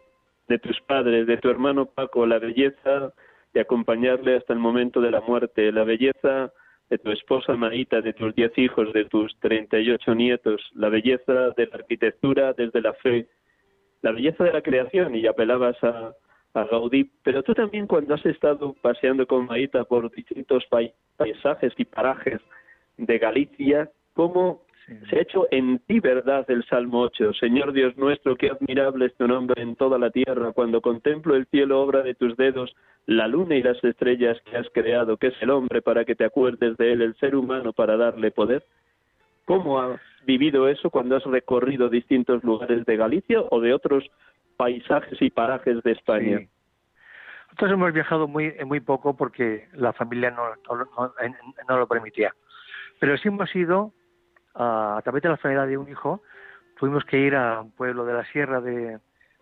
[0.48, 3.12] de tus padres, de tu hermano Paco, la belleza
[3.52, 6.52] de acompañarle hasta el momento de la muerte, la belleza
[6.88, 10.88] de tu esposa Maíta, de tus diez hijos, de tus treinta y ocho nietos, la
[10.88, 13.28] belleza de la arquitectura desde la fe,
[14.02, 16.12] la belleza de la creación, y apelabas a,
[16.56, 20.64] a Gaudí, pero tú también cuando has estado paseando con Maíta por distintos
[21.18, 22.40] paisajes y parajes
[22.96, 24.62] de Galicia, ¿cómo
[25.10, 27.34] se ha hecho en ti verdad el Salmo 8?
[27.34, 31.46] Señor Dios nuestro, qué admirable es tu nombre en toda la tierra, cuando contemplo el
[31.46, 35.42] cielo obra de tus dedos, la luna y las estrellas que has creado, que es
[35.42, 38.64] el hombre para que te acuerdes de él, el ser humano para darle poder.
[39.44, 44.10] ¿Cómo has vivido eso cuando has recorrido distintos lugares de Galicia o de otros
[44.56, 46.40] paisajes y parajes de España.
[47.48, 50.42] Nosotros hemos viajado muy muy poco porque la familia no,
[51.68, 52.34] no, lo permitía.
[52.98, 53.92] Pero sí hemos ido,
[54.54, 56.22] a, través de la enfermedad de un hijo,
[56.78, 58.98] tuvimos que ir a un pueblo de la sierra de,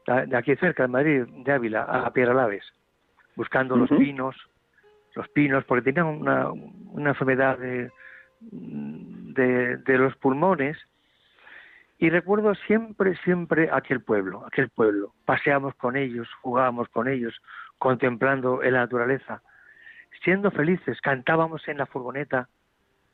[0.07, 2.65] de aquí cerca, de Madrid, de Ávila, a Laves.
[3.37, 4.37] buscando los pinos,
[5.15, 7.91] los pinos, porque tenían una, una enfermedad de,
[8.41, 10.77] de, de, los pulmones.
[11.99, 15.15] Y recuerdo siempre, siempre aquel pueblo, aquel pueblo.
[15.25, 17.35] Paseamos con ellos, jugábamos con ellos,
[17.79, 19.43] contemplando en la naturaleza,
[20.23, 22.49] siendo felices, cantábamos en la furgoneta,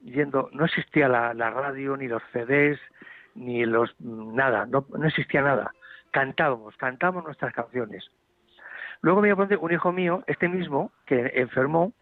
[0.01, 2.81] yendo, no existía la, radio, ni los CDs,
[3.35, 5.73] ni los nada, no, no existía nada.
[6.11, 8.11] Cantábamos, cantábamos nuestras canciones.
[9.03, 11.93] Luego me un hijo mío, este mismo, que enfermó,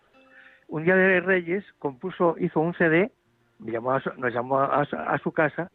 [0.69, 3.11] un día de Reyes compuso, hizo un CD,
[3.59, 5.71] nos llamó a, su casa,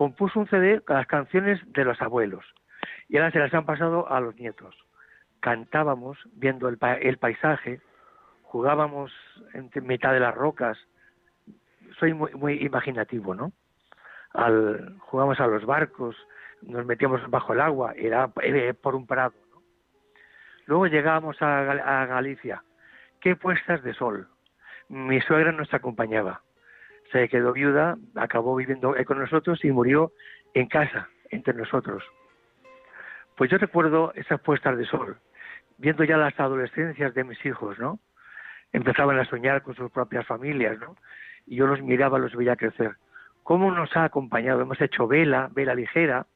[0.00, 2.42] compuso un CD con las canciones de los abuelos.
[3.10, 4.74] Y ahora se las han pasado a los nietos.
[5.40, 7.82] Cantábamos viendo el, el paisaje,
[8.40, 9.12] jugábamos
[9.52, 10.78] en mitad de las rocas.
[11.98, 13.52] Soy muy, muy imaginativo, ¿no?
[14.32, 16.16] Al, jugamos a los barcos,
[16.62, 19.34] nos metíamos bajo el agua, era, era por un prado.
[19.50, 19.60] ¿no?
[20.64, 22.64] Luego llegábamos a, a Galicia
[23.20, 24.28] qué puestas de sol.
[24.88, 26.40] Mi suegra nos acompañaba.
[27.12, 30.12] Se quedó viuda, acabó viviendo con nosotros y murió
[30.54, 32.04] en casa, entre nosotros.
[33.36, 35.16] Pues yo recuerdo esas puestas de sol,
[35.78, 37.98] viendo ya las adolescencias de mis hijos, ¿no?
[38.72, 40.96] Empezaban a soñar con sus propias familias, ¿no?
[41.46, 42.96] Y yo los miraba, los veía crecer.
[43.42, 44.60] ¿Cómo nos ha acompañado?
[44.60, 46.26] Hemos hecho vela, vela ligera,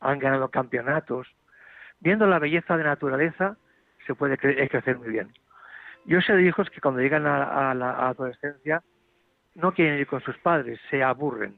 [0.00, 1.26] han ganado campeonatos.
[2.00, 3.56] Viendo la belleza de naturaleza,
[4.06, 5.32] se puede crecer muy bien.
[6.06, 8.82] Yo sé de hijos que cuando llegan a, la adolescencia
[9.58, 11.56] no quieren ir con sus padres, se aburren.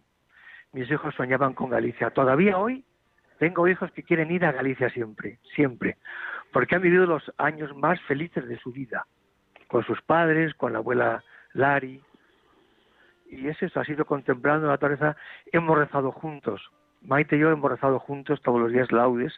[0.73, 2.11] Mis hijos soñaban con Galicia.
[2.11, 2.83] Todavía hoy
[3.39, 5.99] tengo hijos que quieren ir a Galicia siempre, siempre,
[6.53, 9.07] porque han vivido los años más felices de su vida,
[9.69, 12.01] con sus padres, con la abuela Lari.
[13.29, 15.17] Y es eso, ha sido contemplando la naturaleza.
[15.53, 16.71] Hemos rezado juntos.
[17.03, 19.33] Maite y yo hemos rezado juntos todos los días laudes,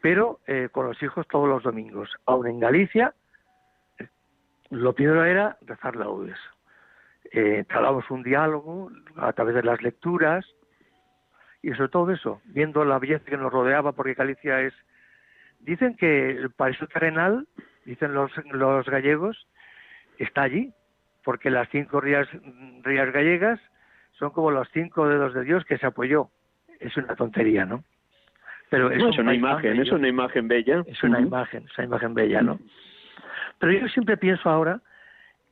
[0.00, 3.14] pero eh, con los hijos todos los domingos, aún en Galicia
[4.70, 6.38] lo primero era rezar laudes.
[7.32, 7.64] Eh,
[8.10, 10.44] un diálogo a través de las lecturas
[11.62, 14.74] y sobre todo eso, viendo la belleza que nos rodeaba, porque Galicia es...
[15.60, 17.48] Dicen que el paraíso terrenal,
[17.86, 19.48] dicen los, los gallegos,
[20.18, 20.72] está allí,
[21.24, 22.28] porque las cinco rías,
[22.82, 23.58] rías gallegas
[24.18, 26.28] son como los cinco dedos de Dios que se apoyó.
[26.80, 27.82] Es una tontería, ¿no?
[28.68, 30.84] Pero es, una imagen, es una imagen bella.
[30.86, 32.58] Es una imagen, es una imagen bella, ¿no?
[33.58, 34.80] Pero yo siempre pienso ahora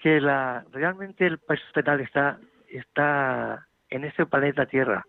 [0.02, 2.38] que la, realmente el país hospital está,
[2.68, 5.06] está en este planeta Tierra.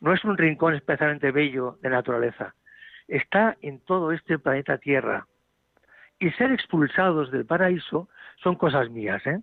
[0.00, 2.54] No es un rincón especialmente bello de naturaleza.
[3.08, 5.26] Está en todo este planeta Tierra.
[6.20, 8.08] Y ser expulsados del paraíso
[8.40, 9.26] son cosas mías.
[9.26, 9.40] ¿eh?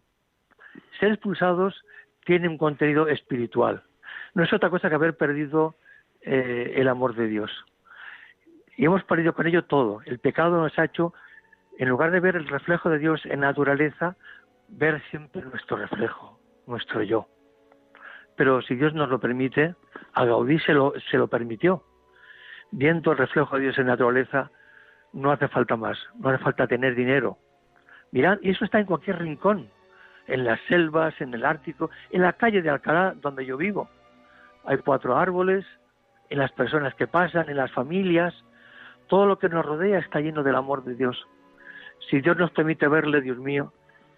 [1.02, 1.84] Ser expulsados
[2.26, 3.84] tiene un contenido espiritual.
[4.36, 5.76] No es otra cosa que haber perdido
[6.22, 7.52] eh, el amor de Dios.
[8.78, 10.02] Y hemos perdido con ello todo.
[10.06, 11.14] El pecado nos ha hecho
[11.78, 14.16] en lugar de ver el reflejo de Dios en naturaleza,
[14.76, 17.28] ver siempre nuestro reflejo, nuestro yo.
[18.36, 19.76] Pero si Dios nos lo permite,
[20.14, 21.84] a Gaudí se lo, se lo permitió.
[22.72, 24.52] Viendo el reflejo de Dios en naturaleza,
[25.14, 27.38] no hace falta más, no hace falta tener dinero.
[28.12, 29.70] Mirad, y eso está en cualquier rincón,
[30.28, 33.90] en las selvas, en el Ártico, en la calle de Alcalá, donde yo vivo.
[34.66, 35.66] Hay cuatro árboles,
[36.30, 38.34] en las personas que pasan, en las familias,
[39.08, 41.26] todo lo que nos rodea está lleno del amor de Dios
[42.10, 43.74] si Dios nos permite verle, Dios mío,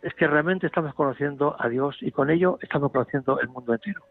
[0.08, 4.02] es que realmente estamos conociendo a Dios y con ello estamos conociendo el mundo entero.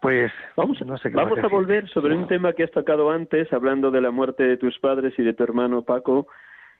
[0.00, 3.90] Pues vamos, no sé vamos a volver sobre un tema que has tocado antes, hablando
[3.90, 6.28] de la muerte de tus padres y de tu hermano Paco,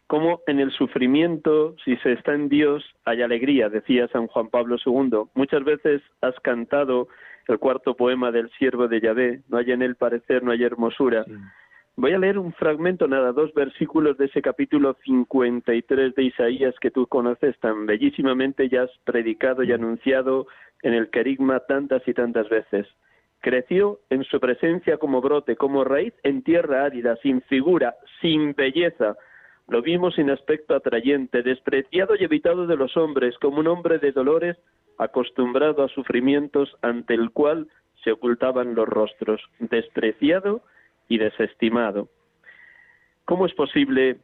[0.06, 4.76] como en el sufrimiento, si se está en Dios, hay alegría, decía San Juan Pablo
[4.84, 5.24] II.
[5.34, 7.08] Muchas veces has cantado
[7.48, 11.26] el cuarto poema del siervo de Yahvé, no hay en él parecer, no hay hermosura.
[11.96, 16.90] Voy a leer un fragmento, nada, dos versículos de ese capítulo 53 de Isaías que
[16.90, 20.48] tú conoces tan bellísimamente y has predicado y anunciado
[20.82, 22.88] en el querigma tantas y tantas veces.
[23.38, 29.16] Creció en su presencia como brote, como raíz en tierra árida, sin figura, sin belleza.
[29.68, 34.10] Lo vimos sin aspecto atrayente, despreciado y evitado de los hombres, como un hombre de
[34.10, 34.56] dolores,
[34.98, 37.68] acostumbrado a sufrimientos ante el cual
[38.02, 40.62] se ocultaban los rostros, despreciado
[41.08, 42.08] y desestimado.
[43.24, 44.18] ¿Cómo es posible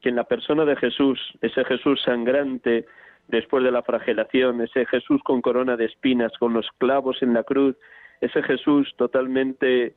[0.00, 2.86] que en la persona de Jesús, ese Jesús sangrante
[3.28, 7.42] después de la flagelación, ese Jesús con corona de espinas, con los clavos en la
[7.42, 7.76] cruz,
[8.20, 9.94] ese Jesús totalmente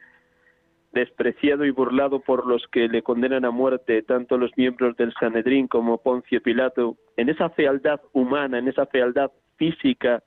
[0.93, 5.67] despreciado y burlado por los que le condenan a muerte, tanto los miembros del Sanedrín
[5.67, 10.23] como Poncio Pilato, en esa fealdad humana, en esa fealdad física,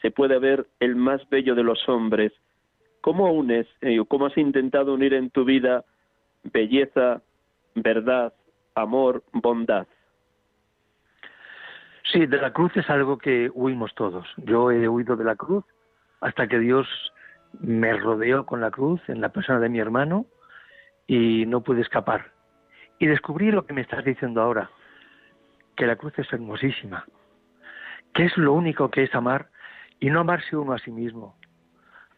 [0.00, 2.32] se puede ver el más bello de los hombres,
[3.04, 5.84] ¿Cómo unes, eh, cómo has intentado unir en tu vida
[6.42, 7.20] belleza,
[7.74, 8.32] verdad,
[8.74, 9.86] amor, bondad.
[12.10, 14.26] Sí, de la cruz es algo que huimos todos.
[14.38, 15.66] Yo he huido de la cruz
[16.22, 16.88] hasta que Dios
[17.60, 20.24] me rodeó con la cruz en la persona de mi hermano
[21.06, 22.32] y no pude escapar.
[22.98, 24.70] Y descubrí lo que me estás diciendo ahora,
[25.76, 27.04] que la cruz es hermosísima,
[28.14, 29.50] que es lo único que es amar
[30.00, 31.36] y no amarse uno a sí mismo,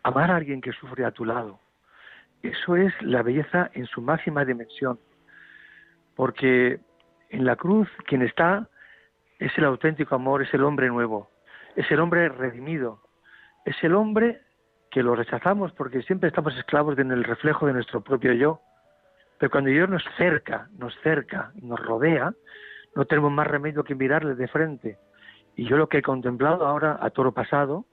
[0.06, 1.58] amar a alguien que sufre a tu lado.
[2.40, 5.00] Eso es la belleza en su máxima dimensión,
[6.14, 6.78] porque
[7.30, 8.68] en la cruz quien está
[9.40, 11.28] es el auténtico amor, es el hombre nuevo,
[11.74, 13.02] es el hombre redimido,
[13.64, 14.42] es el hombre
[14.92, 18.60] que lo rechazamos porque siempre estamos esclavos en el reflejo de nuestro propio yo.
[19.38, 22.32] Pero cuando Dios nos cerca, nos cerca y nos rodea,
[22.94, 24.98] no tenemos más remedio que mirarle de frente.
[25.56, 27.86] Y yo lo que he contemplado ahora a toro pasado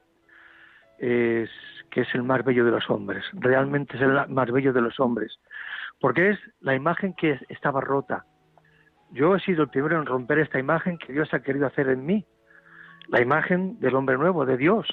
[1.03, 1.49] es
[1.91, 4.99] que es el más bello de los hombres, realmente es el más bello de los
[4.99, 5.37] hombres,
[5.99, 8.25] porque es la imagen que estaba rota.
[9.11, 12.05] Yo he sido el primero en romper esta imagen que Dios ha querido hacer en
[12.05, 12.25] mí,
[13.09, 14.87] la imagen del hombre nuevo, de Dios.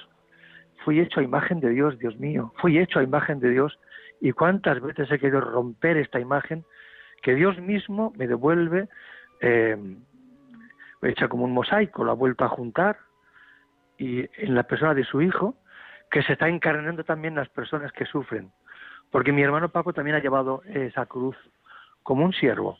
[0.84, 3.78] Fui hecho a imagen de Dios, Dios mío, fui hecho a imagen de Dios
[4.20, 6.64] y cuántas veces he querido romper esta imagen
[7.22, 8.88] que Dios mismo me devuelve
[9.40, 9.76] eh,
[11.02, 12.98] hecha como un mosaico, lo ha vuelto a juntar
[13.96, 15.54] y en la persona de su hijo,
[16.10, 18.50] que se está encarnando también las personas que sufren.
[19.10, 21.36] Porque mi hermano Paco también ha llevado esa cruz
[22.02, 22.78] como un siervo.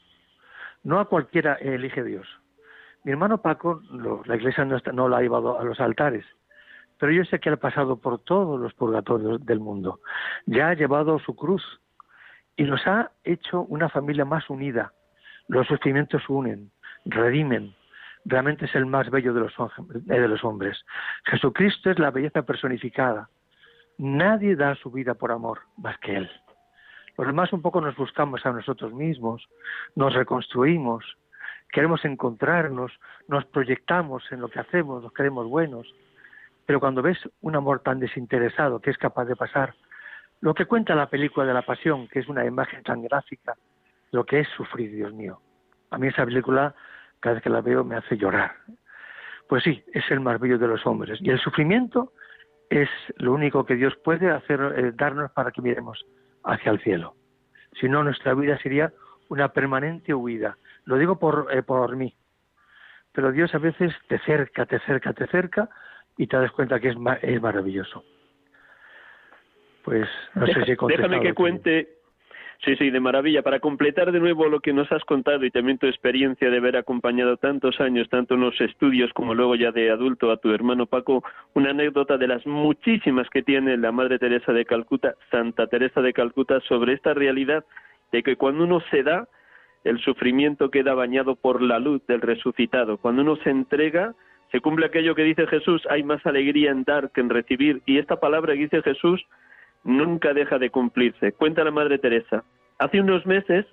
[0.83, 2.27] No a cualquiera elige Dios.
[3.05, 3.83] Mi hermano Paco,
[4.25, 6.25] la iglesia no, no lo ha llevado a los altares,
[6.99, 10.01] pero yo sé que ha pasado por todos los purgatorios del mundo.
[10.45, 11.63] Ya ha llevado su cruz
[12.57, 14.93] y nos ha hecho una familia más unida.
[15.49, 16.71] Los sufrimientos unen,
[17.07, 17.75] redimen.
[18.25, 19.55] Realmente es el más bello de los,
[19.89, 20.85] de los hombres.
[21.25, 23.29] Jesucristo es la belleza personificada.
[23.99, 26.31] Nadie da su vida por amor más que Él.
[27.17, 29.47] Los demás un poco nos buscamos a nosotros mismos,
[29.95, 31.05] nos reconstruimos,
[31.71, 32.93] queremos encontrarnos,
[33.29, 35.87] nos proyectamos en lo que hacemos, nos queremos buenos.
[36.67, 39.75] Pero cuando ves un amor tan desinteresado que es capaz de pasar,
[40.41, 43.55] lo que cuenta la película de la pasión, que es una imagen tan gráfica,
[44.13, 45.41] lo que es sufrir, Dios mío.
[45.91, 46.75] A mí esa película,
[47.21, 48.53] cada vez que la veo, me hace llorar.
[49.49, 51.19] Pues sí, es el más bello de los hombres.
[51.21, 52.13] Y el sufrimiento
[52.69, 56.05] es lo único que Dios puede hacer, eh, darnos para que miremos
[56.45, 57.15] hacia el cielo.
[57.81, 58.93] Si no, nuestra vida sería
[59.29, 60.57] una permanente huida.
[60.85, 62.15] Lo digo por, eh, por mí.
[63.13, 65.69] Pero Dios a veces te cerca, te cerca, te cerca
[66.17, 68.05] y te das cuenta que es, es maravilloso.
[69.85, 72.00] Pues no sé si he Déjame que cuente.
[72.65, 73.41] Sí, sí, de maravilla.
[73.43, 76.77] Para completar de nuevo lo que nos has contado y también tu experiencia de haber
[76.77, 80.85] acompañado tantos años, tanto en los estudios como luego ya de adulto a tu hermano
[80.85, 86.03] Paco, una anécdota de las muchísimas que tiene la Madre Teresa de Calcuta, Santa Teresa
[86.03, 87.65] de Calcuta, sobre esta realidad
[88.13, 89.27] de que cuando uno se da,
[89.85, 92.99] el sufrimiento queda bañado por la luz del resucitado.
[92.99, 94.15] Cuando uno se entrega,
[94.53, 97.81] se cumple aquello que dice Jesús, hay más alegría en dar que en recibir.
[97.87, 99.25] Y esta palabra que dice Jesús
[99.85, 101.33] nunca deja de cumplirse.
[101.33, 102.45] Cuenta la Madre Teresa.
[102.79, 103.67] Hace unos meses,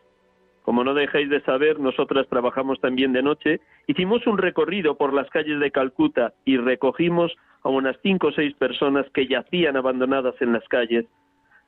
[0.63, 5.29] como no dejáis de saber, nosotras trabajamos también de noche, hicimos un recorrido por las
[5.29, 7.33] calles de Calcuta y recogimos
[7.63, 11.05] a unas cinco o seis personas que yacían abandonadas en las calles.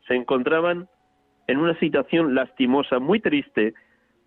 [0.07, 0.87] Se encontraban
[1.47, 3.73] en una situación lastimosa, muy triste.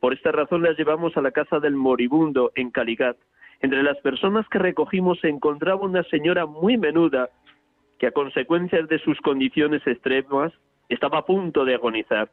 [0.01, 3.17] Por esta razón las llevamos a la casa del moribundo en Caligat.
[3.61, 7.29] Entre las personas que recogimos se encontraba una señora muy menuda,
[8.03, 10.53] que a consecuencia de sus condiciones extremas
[10.89, 12.33] estaba a punto de agonizar.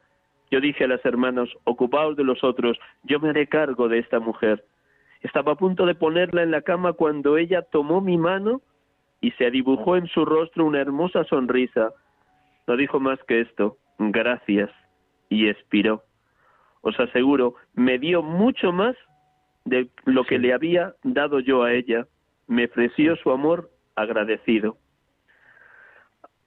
[0.49, 4.19] Yo dije a las hermanos, ocupaos de los otros, yo me haré cargo de esta
[4.19, 4.65] mujer.
[5.21, 8.63] Estaba a punto de ponerla en la cama cuando ella tomó mi mano
[9.21, 11.93] y se dibujó en su rostro una hermosa sonrisa.
[12.65, 14.71] No dijo más que esto, gracias,
[15.29, 16.01] y expiró.
[16.81, 18.95] Os aseguro, me dio mucho más
[19.65, 22.07] de lo que le había dado yo a ella.
[22.47, 24.75] Me ofreció su amor agradecido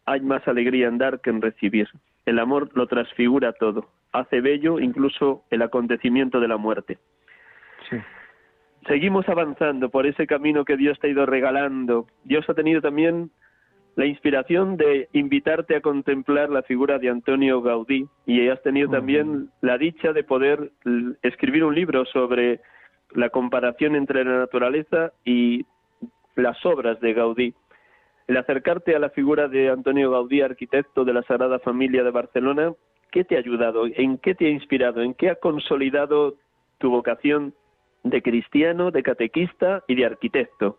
[0.07, 1.88] hay más alegría en dar que en recibir.
[2.26, 6.98] El amor lo transfigura todo, hace bello incluso el acontecimiento de la muerte.
[8.86, 12.07] Seguimos avanzando por ese camino que Dios te ha ido regalando.
[12.24, 13.30] Dios ha tenido también
[13.94, 19.50] la inspiración de invitarte a contemplar la figura de Antonio Gaudí y has tenido también
[19.61, 20.72] la dicha de poder
[21.22, 22.61] escribir un libro sobre
[23.11, 25.66] la comparación entre la naturaleza y
[26.34, 27.55] las obras de Gaudí
[28.32, 32.72] el acercarte a la figura de Antonio Gaudí, arquitecto de la Sagrada Familia de Barcelona,
[33.10, 33.84] ¿qué te ha ayudado?
[33.86, 35.02] ¿En qué te ha inspirado?
[35.02, 36.36] ¿En qué ha consolidado
[36.78, 37.54] tu vocación
[38.04, 40.78] de cristiano, de catequista y de arquitecto?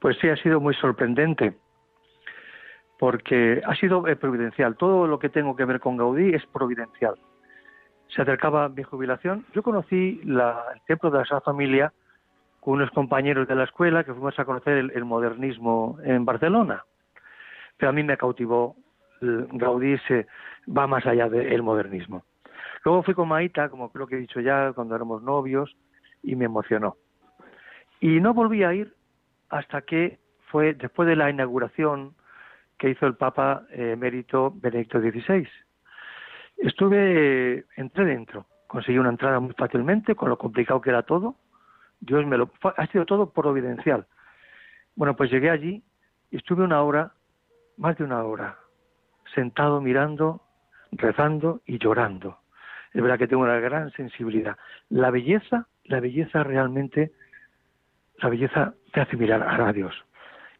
[0.00, 1.54] Pues sí, ha sido muy sorprendente,
[2.98, 4.76] porque ha sido eh, providencial.
[4.76, 7.14] Todo lo que tengo que ver con Gaudí es providencial.
[8.08, 9.46] se acercaba mi jubilación.
[9.54, 11.92] Yo conocí la, el templo de la Sagrada Familia
[12.64, 16.82] con unos compañeros de la escuela que fuimos a conocer el, modernismo en Barcelona.
[17.76, 18.74] Pero a mí me cautivó
[19.20, 20.26] Gaudí, se
[20.66, 22.24] va más allá del modernismo.
[22.82, 25.76] Luego fui con Maita, como creo que he dicho ya, cuando éramos novios,
[26.22, 26.96] y me emocionó.
[28.00, 28.94] Y no volví a ir
[29.50, 30.18] hasta que
[30.50, 32.14] fue después de la inauguración
[32.78, 35.46] que hizo el Papa eh, emérito Benedicto XVI.
[36.56, 41.36] Estuve, entré dentro, conseguí una entrada muy fácilmente, con lo complicado que era todo.
[42.00, 44.06] Dios me lo, ha sido todo providencial.
[44.96, 45.82] Bueno, pues llegué allí
[46.30, 47.12] y estuve una hora,
[47.76, 48.58] más de una hora,
[49.34, 50.42] sentado mirando,
[50.92, 52.38] rezando y llorando.
[52.92, 54.56] Es verdad que tengo una gran sensibilidad.
[54.88, 57.12] La belleza, la belleza realmente,
[58.18, 59.94] la belleza te hace mirar a Dios.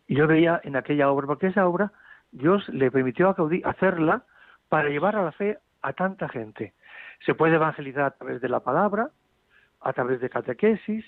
[0.09, 1.93] Y yo veía en aquella obra, porque esa obra
[2.33, 4.25] Dios le permitió a Gaudí hacerla
[4.69, 6.75] para llevar a la fe a tanta gente.
[7.25, 9.11] Se puede evangelizar a través de la palabra,
[9.81, 11.05] a través de catequesis,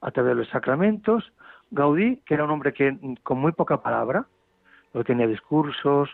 [0.00, 1.32] a través de los sacramentos.
[1.70, 4.26] Gaudí, que era un hombre que con muy poca palabra,
[4.92, 6.10] no tenía discursos,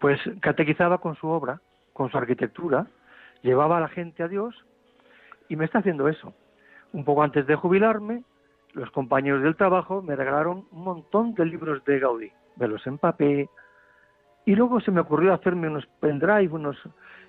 [0.00, 1.60] pues catequizaba con su obra,
[1.92, 2.86] con su arquitectura,
[3.42, 4.64] llevaba a la gente a Dios
[5.48, 6.34] y me está haciendo eso.
[6.92, 8.24] Un poco antes de jubilarme,
[8.72, 12.32] los compañeros del trabajo me regalaron un montón de libros de Gaudí.
[12.56, 13.48] Me los empapé
[14.44, 16.76] y luego se me ocurrió hacerme unos pendrive, unos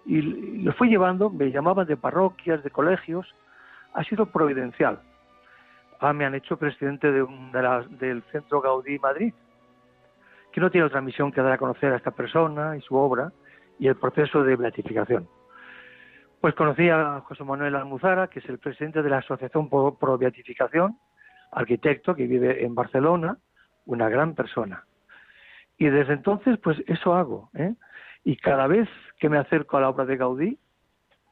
[0.06, 0.22] y
[0.64, 3.28] lo fui llevando, me llamaban de parroquias, de colegios,
[3.94, 5.00] ha sido providencial.
[6.12, 7.26] Me han hecho presidente de,
[7.92, 9.34] del Centro Gaudí Madrid,
[10.52, 13.32] que no tiene otra misión que dar a conocer a esta persona y su obra
[13.80, 15.30] y el proceso de beatificación.
[16.42, 20.98] Pues conocí a José Manuel Almuzara, que es el presidente de la Asociación Pro Beatificación,
[21.54, 23.38] arquitecto que vive en Barcelona,
[23.86, 24.84] una gran persona.
[25.78, 27.50] Y desde entonces, pues eso hago.
[27.54, 27.74] ¿eh?
[28.26, 28.90] Y cada vez
[29.20, 30.60] que me acerco a la obra de Gaudí,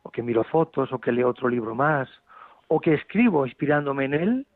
[0.03, 2.09] o que miro fotos, o que leo otro libro más,
[2.67, 4.47] o que escribo inspirándome en él,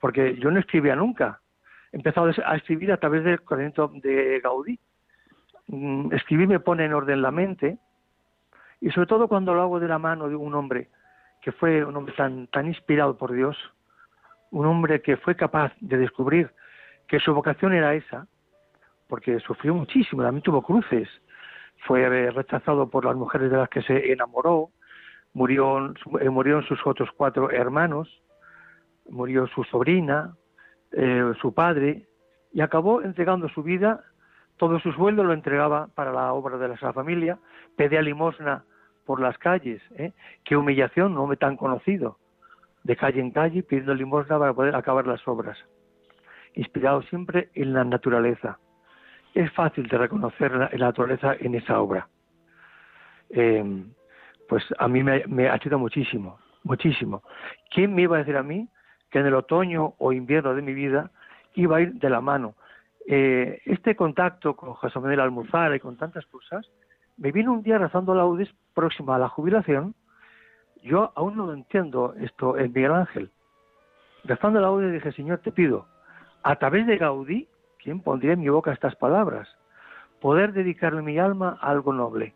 [0.00, 1.40] porque yo no escribía nunca.
[1.92, 4.78] He empezado a escribir a través del cuadernito de Gaudí.
[5.68, 7.78] Mm, escribir me pone en orden la mente,
[8.80, 10.88] y sobre todo cuando lo hago de la mano de un hombre
[11.40, 13.56] que fue un hombre tan, tan inspirado por Dios,
[14.50, 16.50] un hombre que fue capaz de descubrir
[17.06, 18.26] que su vocación era esa,
[19.08, 21.08] porque sufrió muchísimo, también tuvo cruces,
[21.86, 24.70] fue rechazado por las mujeres de las que se enamoró,
[25.34, 28.08] murió, eh, murieron sus otros cuatro hermanos,
[29.08, 30.36] murió su sobrina,
[30.92, 32.06] eh, su padre,
[32.52, 34.02] y acabó entregando su vida,
[34.56, 37.38] todo su sueldo lo entregaba para la obra de la familia,
[37.76, 38.64] pedía limosna
[39.04, 40.12] por las calles, ¿eh?
[40.44, 42.18] qué humillación, no me tan conocido,
[42.84, 45.58] de calle en calle pidiendo limosna para poder acabar las obras,
[46.54, 48.58] inspirado siempre en la naturaleza
[49.36, 52.08] es fácil de reconocer la, naturaleza en esa obra.
[53.28, 53.84] Eh,
[54.48, 57.22] pues a mí me, ha sido muchísimo, muchísimo.
[57.70, 58.66] ¿Quién me iba a decir a mí
[59.10, 61.10] que en el otoño o invierno de mi vida
[61.54, 62.54] iba a ir de la mano?
[63.06, 66.68] Eh, este contacto con José Manuel Almuzara y con tantas cosas,
[67.16, 69.94] me vino un día rezando laudes próxima a la jubilación.
[70.82, 73.30] Yo aún no lo entiendo esto en Miguel Ángel.
[74.24, 75.86] Rezando laudes dije, Señor, te pido,
[76.42, 77.48] a través de Gaudí,
[77.82, 79.48] ¿quién pondría en mi boca estas palabras?
[80.20, 82.34] Poder dedicarle mi alma a algo noble,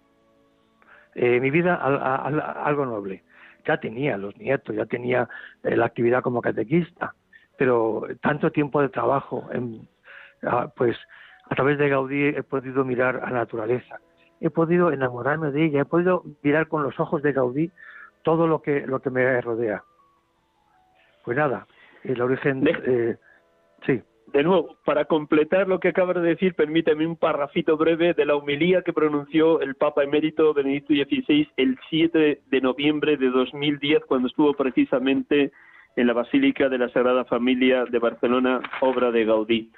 [1.14, 2.16] eh, mi vida a,
[2.64, 3.22] algo noble.
[3.70, 5.28] Ya tenía los nietos, ya tenía
[5.62, 7.14] eh, la actividad como catequista,
[7.56, 9.48] pero tanto tiempo de trabajo,
[10.74, 10.96] pues
[11.48, 14.00] a través de Gaudí he podido mirar a la naturaleza,
[14.40, 17.70] he podido enamorarme de ella, he podido mirar con los ojos de Gaudí
[18.24, 19.84] todo lo que lo que me rodea.
[21.24, 21.68] Pues nada,
[22.02, 23.16] el origen, eh,
[23.86, 24.02] sí
[24.32, 28.36] de nuevo, para completar lo que acabas de decir, permíteme un parrafito breve de la
[28.36, 34.28] homilía que pronunció el Papa emérito Benedicto XVI el 7 de noviembre de 2010, cuando
[34.28, 35.52] estuvo precisamente
[35.96, 39.70] en la Basílica de la Sagrada Familia de Barcelona, obra de Gaudí.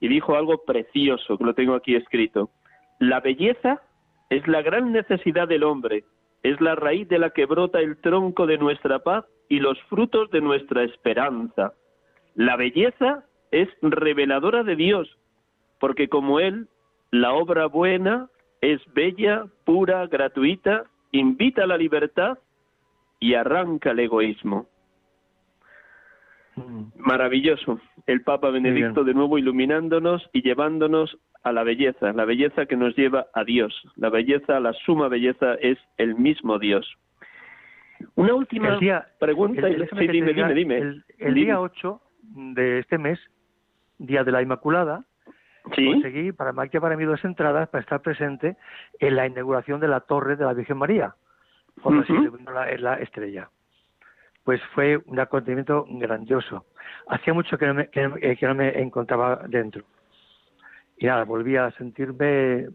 [0.00, 2.50] Y dijo algo precioso, que lo tengo aquí escrito.
[2.98, 3.80] La belleza
[4.28, 6.04] es la gran necesidad del hombre,
[6.42, 10.30] es la raíz de la que brota el tronco de nuestra paz y los frutos
[10.30, 11.74] de nuestra esperanza.
[12.34, 15.18] La belleza es reveladora de Dios,
[15.78, 16.68] porque como Él,
[17.10, 18.28] la obra buena
[18.60, 22.38] es bella, pura, gratuita, invita a la libertad
[23.18, 24.66] y arranca el egoísmo.
[26.56, 26.84] Mm.
[26.96, 27.80] Maravilloso.
[28.06, 32.94] El Papa Benedicto de nuevo iluminándonos y llevándonos a la belleza, la belleza que nos
[32.96, 33.74] lleva a Dios.
[33.96, 36.86] La belleza, la suma belleza es el mismo Dios.
[38.14, 38.78] Una última
[39.18, 39.66] pregunta.
[39.66, 42.00] dime, dime, dime, El, día 8
[42.54, 43.18] de este mes
[44.00, 45.04] Día de la Inmaculada,
[45.62, 48.56] conseguí para para mí dos entradas para estar presente
[48.98, 51.14] en la inauguración de la Torre de la Virgen María.
[51.82, 53.50] cuando se iluminó la, estrella.
[54.42, 56.64] Pues fue un acontecimiento grandioso.
[57.08, 59.84] Hacía mucho que no me, que, no me encontraba dentro.
[60.96, 62.68] Y nada, volví a sentirme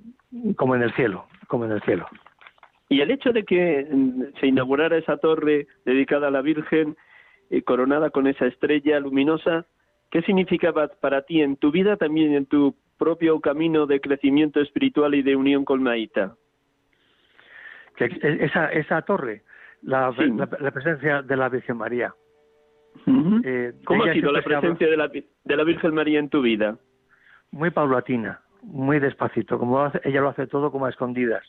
[0.55, 2.05] como en el cielo, como en el cielo.
[2.87, 6.95] Y el hecho de que mm, se inaugurara esa torre dedicada a la Virgen,
[7.49, 9.65] eh, coronada con esa estrella luminosa,
[10.15, 15.13] ¿qué significaba para ti en tu vida, también en tu propio camino de crecimiento espiritual
[15.13, 16.35] y de unión con Maíta?
[17.97, 18.05] Que
[18.39, 19.43] esa, esa torre,
[19.81, 22.13] la, la, presencia de la Virgen María.
[23.43, 26.77] Eh, ¿Cómo ha sido la presencia de la, de la Virgen María en tu vida?
[27.51, 31.43] Muy paulatina, muy despacito, como ella lo hace todo como a escondidas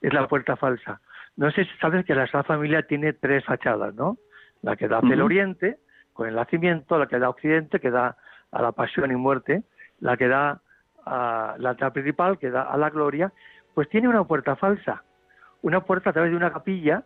[0.00, 1.00] es la puerta falsa.
[1.36, 4.18] No sé si sabes que la Sagrada Familia tiene tres fachadas, ¿no?
[4.62, 5.78] La que da hacia el oriente,
[6.14, 8.16] con el nacimiento, la que da occidente, que da
[8.50, 9.62] a la pasión y muerte,
[10.00, 10.60] la que da
[11.04, 13.32] a la altar principal, que da a la gloria,
[13.74, 15.04] pues tiene una puerta falsa,
[15.60, 17.02] una puerta a través de una capilla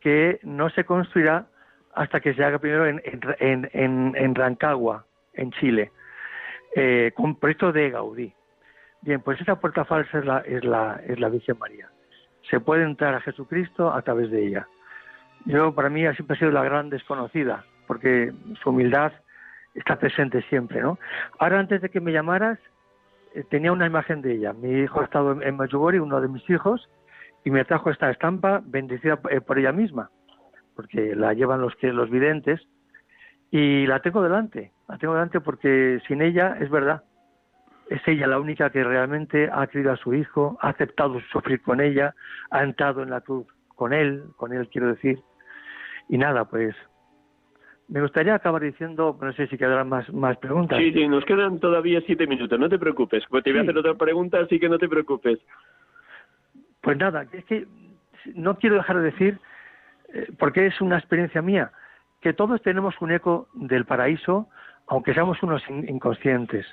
[0.00, 1.46] que no se construirá
[1.94, 5.90] hasta que se haga primero en, en, en, Rancagua, en Chile,
[6.76, 8.34] eh, con proyecto de Gaudí.
[9.00, 11.88] Bien, pues esa puerta falsa es la, es la, es la Virgen María
[12.50, 14.68] se puede entrar a Jesucristo a través de ella.
[15.46, 18.32] Yo, para mí, siempre ha sido la gran desconocida, porque
[18.62, 19.10] su humildad
[19.74, 20.96] está presente siempre, ¿no?
[21.40, 22.56] Ahora, antes de que me llamaras,
[23.34, 24.52] eh, tenía una imagen de ella.
[24.52, 26.88] Mi hijo ha estado en Mayugori, uno de mis hijos,
[27.44, 30.08] y me trajo esta estampa bendecida eh, por ella misma,
[30.76, 32.60] porque la llevan los los videntes,
[33.50, 37.02] y la tengo delante, la tengo delante porque sin ella es verdad,
[37.88, 41.80] es ella la única que realmente ha querido a su hijo, ha aceptado sufrir con
[41.80, 42.14] ella,
[42.52, 45.20] ha entrado en la cruz con él, con él quiero decir.
[46.08, 46.76] Y nada, pues
[47.90, 50.78] me gustaría acabar diciendo, no sé si quedarán más, más preguntas.
[50.78, 53.24] Sí, sí, nos quedan todavía siete minutos, no te preocupes.
[53.28, 55.40] Pues te voy a hacer otra pregunta, así que no te preocupes.
[56.80, 57.66] Pues nada, es que
[58.34, 59.40] no quiero dejar de decir,
[60.14, 61.72] eh, porque es una experiencia mía,
[62.20, 64.48] que todos tenemos un eco del paraíso,
[64.86, 66.66] aunque seamos unos inconscientes.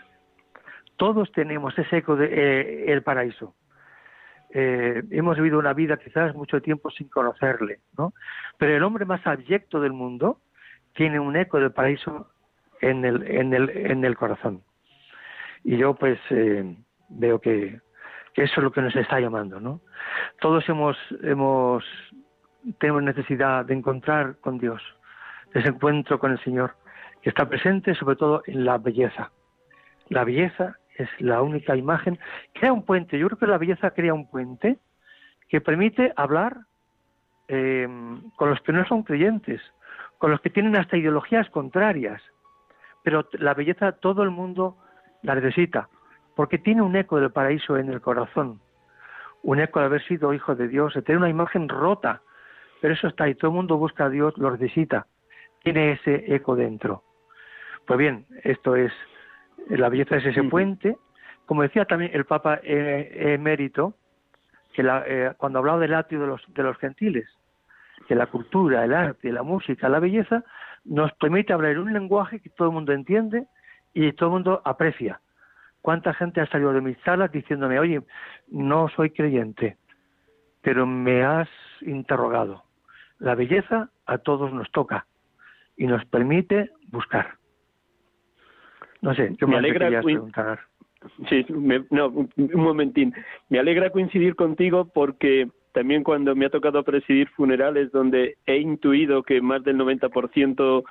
[0.97, 3.55] Todos tenemos ese eco del de, eh, paraíso.
[4.51, 8.13] Eh, hemos vivido una vida quizás mucho tiempo sin conocerle, ¿no?
[8.57, 10.39] Pero el hombre más abyecto del mundo
[10.97, 12.27] tiene un eco del paraíso
[12.81, 14.63] en el, en el, en el corazón.
[15.63, 16.75] Y yo pues eh,
[17.09, 17.79] veo que,
[18.33, 19.79] eso es lo que nos está llamando, ¿no?
[20.41, 21.83] Todos hemos, hemos,
[22.79, 24.81] tenemos necesidad de encontrar con Dios,
[25.53, 26.75] de ese encuentro con el Señor,
[27.21, 29.31] que está presente sobre todo en la belleza.
[30.09, 32.17] La belleza es la única imagen.
[32.53, 33.19] Crea un puente.
[33.19, 34.79] Yo creo que la belleza crea un puente
[35.47, 36.57] que permite hablar
[37.49, 37.87] eh,
[38.35, 39.61] con los que no son creyentes,
[40.17, 42.21] con los que tienen hasta ideologías contrarias.
[43.03, 44.77] Pero la belleza todo el mundo
[45.23, 45.89] la necesita,
[46.35, 48.59] porque tiene un eco del paraíso en el corazón,
[49.43, 52.21] un eco de haber sido hijo de Dios, de tener una imagen rota,
[52.81, 55.07] pero eso está ahí, todo el mundo busca a Dios, lo necesita,
[55.63, 57.03] tiene ese eco dentro.
[57.85, 58.91] Pues bien, esto es
[59.69, 60.97] la belleza es ese puente.
[61.45, 63.95] Como decía también el Papa emérito,
[64.73, 67.27] que eh, cuando hablaba del arte de los, de los gentiles,
[68.07, 70.43] que la cultura, el arte, la música, la belleza,
[70.85, 73.47] nos permite hablar un lenguaje que todo el mundo entiende
[73.93, 75.19] y todo el mundo aprecia.
[75.81, 78.01] ¿Cuánta gente ha salido de mis salas diciéndome, oye,
[78.49, 79.77] no soy creyente,
[80.61, 81.49] pero me has
[81.81, 82.63] interrogado?
[83.19, 85.05] La belleza a todos nos toca
[85.75, 87.35] y nos permite buscar.
[89.01, 90.59] No sé, yo me alegra preguntar.
[91.29, 91.45] Sí,
[91.91, 93.13] no, un momentín.
[93.49, 99.21] Me alegra coincidir contigo porque también cuando me ha tocado presidir funerales donde he intuido
[99.21, 100.83] que más del 90%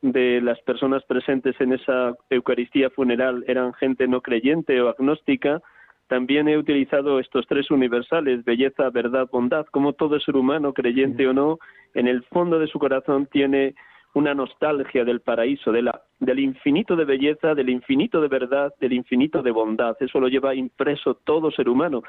[0.00, 5.62] de las personas presentes en esa Eucaristía funeral eran gente no creyente o agnóstica,
[6.08, 11.32] también he utilizado estos tres universales, belleza, verdad, bondad, como todo ser humano, creyente o
[11.32, 11.60] no,
[11.94, 13.76] en el fondo de su corazón tiene
[14.12, 18.92] una nostalgia del paraíso, de la, del infinito de belleza, del infinito de verdad, del
[18.92, 19.96] infinito de bondad.
[20.00, 22.02] Eso lo lleva impreso todo ser humano.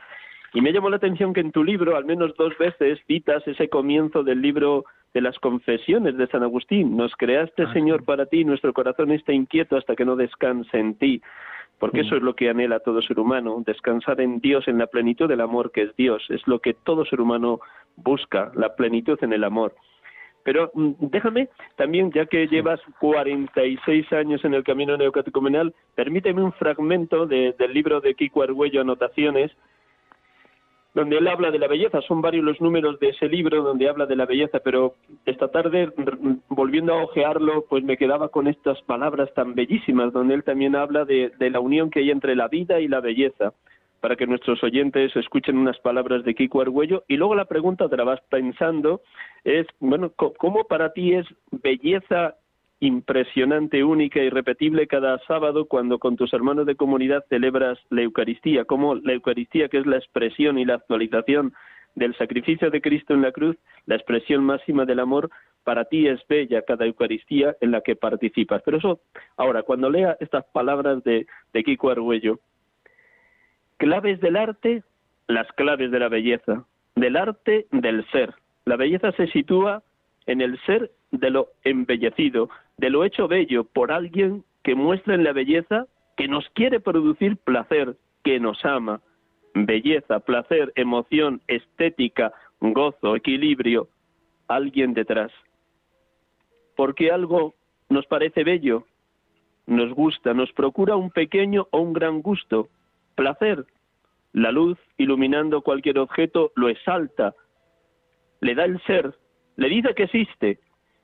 [0.53, 3.69] Y me llamó la atención que en tu libro, al menos dos veces, citas ese
[3.69, 6.95] comienzo del libro de las confesiones de San Agustín.
[6.95, 10.95] Nos creaste, ah, Señor, para ti, nuestro corazón está inquieto hasta que no descanse en
[10.95, 11.21] ti.
[11.79, 15.27] Porque eso es lo que anhela todo ser humano, descansar en Dios, en la plenitud
[15.27, 16.23] del amor que es Dios.
[16.29, 17.59] Es lo que todo ser humano
[17.97, 19.75] busca, la plenitud en el amor.
[20.43, 26.53] Pero mm, déjame también, ya que llevas 46 años en el camino neocatecumenal, permíteme un
[26.53, 29.51] fragmento del libro de Kiko Argüello, Anotaciones,
[30.93, 32.01] donde él habla de la belleza.
[32.01, 35.91] Son varios los números de ese libro donde habla de la belleza, pero esta tarde,
[36.49, 41.05] volviendo a ojearlo, pues me quedaba con estas palabras tan bellísimas, donde él también habla
[41.05, 43.53] de, de la unión que hay entre la vida y la belleza.
[44.03, 47.95] para que nuestros oyentes escuchen unas palabras de Kiko Argüello y luego la pregunta te
[47.95, 48.99] la vas pensando
[49.45, 52.35] es, bueno, ¿cómo para ti es belleza
[52.83, 58.65] impresionante, única y repetible cada sábado cuando con tus hermanos de comunidad celebras la Eucaristía?
[58.65, 61.53] ¿Cómo la Eucaristía, que es la expresión y la actualización
[61.95, 63.55] del sacrificio de Cristo en la cruz,
[63.85, 65.29] la expresión máxima del amor,
[65.63, 68.61] para ti es bella cada Eucaristía en la que participas.
[68.65, 68.99] Pero eso,
[69.37, 72.39] ahora, cuando lea estas palabras de, de Kiko Argüello,
[73.77, 74.83] claves del arte,
[75.27, 76.65] las claves de la belleza,
[76.95, 78.33] del arte del ser.
[78.65, 79.83] La belleza se sitúa
[80.25, 85.23] en el ser de lo embellecido, de lo hecho bello por alguien que muestra en
[85.23, 89.01] la belleza que nos quiere producir placer, que nos ama.
[89.53, 93.87] Belleza, placer, emoción, estética, gozo, equilibrio,
[94.47, 95.31] alguien detrás.
[96.75, 97.53] Porque algo
[97.89, 98.85] nos parece bello,
[99.67, 102.69] nos gusta, nos procura un pequeño o un gran gusto,
[103.15, 103.65] placer.
[104.31, 107.35] La luz, iluminando cualquier objeto, lo exalta,
[108.41, 109.13] le da el ser,
[109.55, 110.59] le dice que existe,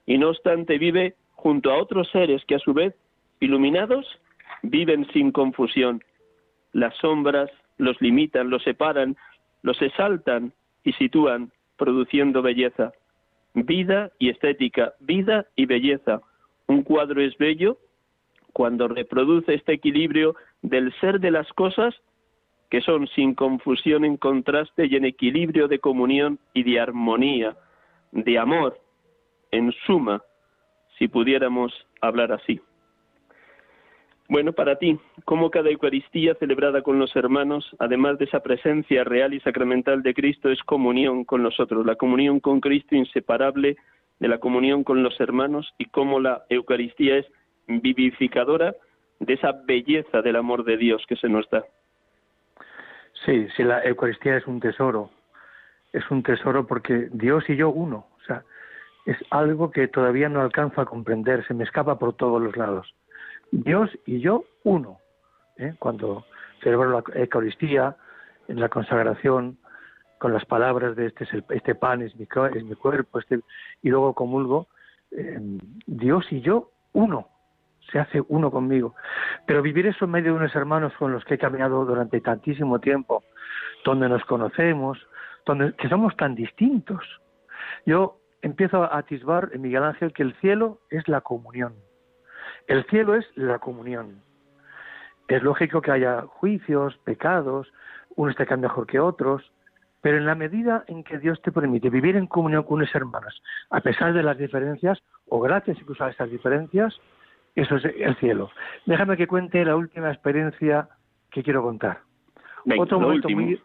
[0.05, 2.95] y no obstante vive junto a otros seres que a su vez,
[3.39, 4.05] iluminados,
[4.63, 6.03] viven sin confusión.
[6.73, 9.15] Las sombras los limitan, los separan,
[9.61, 12.91] los exaltan y sitúan, produciendo belleza.
[13.53, 16.21] Vida y estética, vida y belleza.
[16.67, 17.77] Un cuadro es bello
[18.53, 21.95] cuando reproduce este equilibrio del ser de las cosas
[22.69, 27.55] que son sin confusión en contraste y en equilibrio de comunión y de armonía,
[28.11, 28.79] de amor,
[29.51, 30.21] en suma,
[30.97, 32.61] si pudiéramos hablar así.
[34.27, 39.33] Bueno, para ti, ¿cómo cada Eucaristía celebrada con los hermanos, además de esa presencia real
[39.33, 43.77] y sacramental de Cristo, es comunión con nosotros, la comunión con Cristo inseparable
[44.19, 47.25] de la comunión con los hermanos y cómo la Eucaristía es
[47.67, 48.75] vivificadora
[49.19, 51.63] de esa belleza del amor de Dios que se nos da?
[53.25, 55.09] Sí, sí, la Eucaristía es un tesoro.
[55.93, 58.07] Es un tesoro porque Dios y yo uno.
[58.21, 58.43] O sea,
[59.05, 62.93] es algo que todavía no alcanzo a comprender, se me escapa por todos los lados.
[63.51, 64.99] Dios y yo uno.
[65.57, 65.73] ¿eh?
[65.79, 66.25] Cuando
[66.61, 67.95] celebro la Eucaristía,
[68.47, 69.57] en la consagración,
[70.19, 73.39] con las palabras de este, este pan es mi, es mi cuerpo, este,
[73.81, 74.67] y luego comulgo,
[75.11, 75.39] eh,
[75.87, 77.29] Dios y yo uno
[77.91, 78.95] se hace uno conmigo.
[79.45, 82.79] Pero vivir eso en medio de unos hermanos con los que he caminado durante tantísimo
[82.79, 83.23] tiempo,
[83.83, 84.99] donde nos conocemos,
[85.49, 87.03] donde que somos tan distintos.
[87.85, 91.73] Yo empiezo a atisbar en Miguel Ángel que el cielo es la comunión.
[92.67, 94.21] El cielo es la comunión.
[95.27, 97.71] Es lógico que haya juicios, pecados,
[98.15, 99.51] unos te caen mejor que otros,
[100.01, 103.41] pero en la medida en que Dios te permite vivir en comunión con unos hermanos,
[103.69, 106.95] a pesar de las diferencias, o gracias incluso a esas diferencias,
[107.55, 108.49] eso es el cielo.
[108.85, 110.87] Déjame que cuente la última experiencia
[111.31, 111.99] que quiero contar.
[112.77, 113.61] Otro momento muy,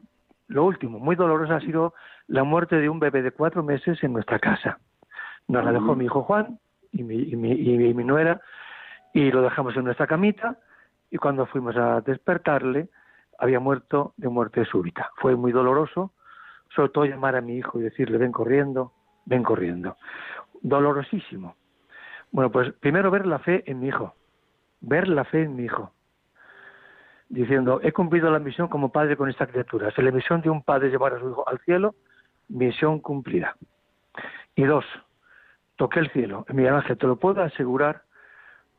[0.48, 1.94] lo último, muy doloroso ha sido
[2.26, 4.78] la muerte de un bebé de cuatro meses en nuestra casa.
[5.48, 6.58] Nos la dejó mi hijo Juan
[6.92, 8.40] y mi, y mi, y mi nuera
[9.12, 10.58] y lo dejamos en nuestra camita
[11.10, 12.88] y cuando fuimos a despertarle
[13.38, 15.10] había muerto de muerte súbita.
[15.16, 16.12] Fue muy doloroso,
[16.74, 18.92] sobre todo llamar a mi hijo y decirle ven corriendo,
[19.24, 19.96] ven corriendo.
[20.62, 21.56] Dolorosísimo.
[22.32, 24.14] Bueno, pues primero ver la fe en mi hijo,
[24.80, 25.92] ver la fe en mi hijo,
[27.28, 29.90] diciendo, he cumplido la misión como padre con esta criatura.
[29.92, 31.94] Si la misión de un padre es llevar a su hijo al cielo,
[32.48, 33.56] misión cumplida.
[34.54, 34.84] Y dos,
[35.76, 36.44] toqué el cielo.
[36.48, 38.02] En mi Ángel, te lo puedo asegurar,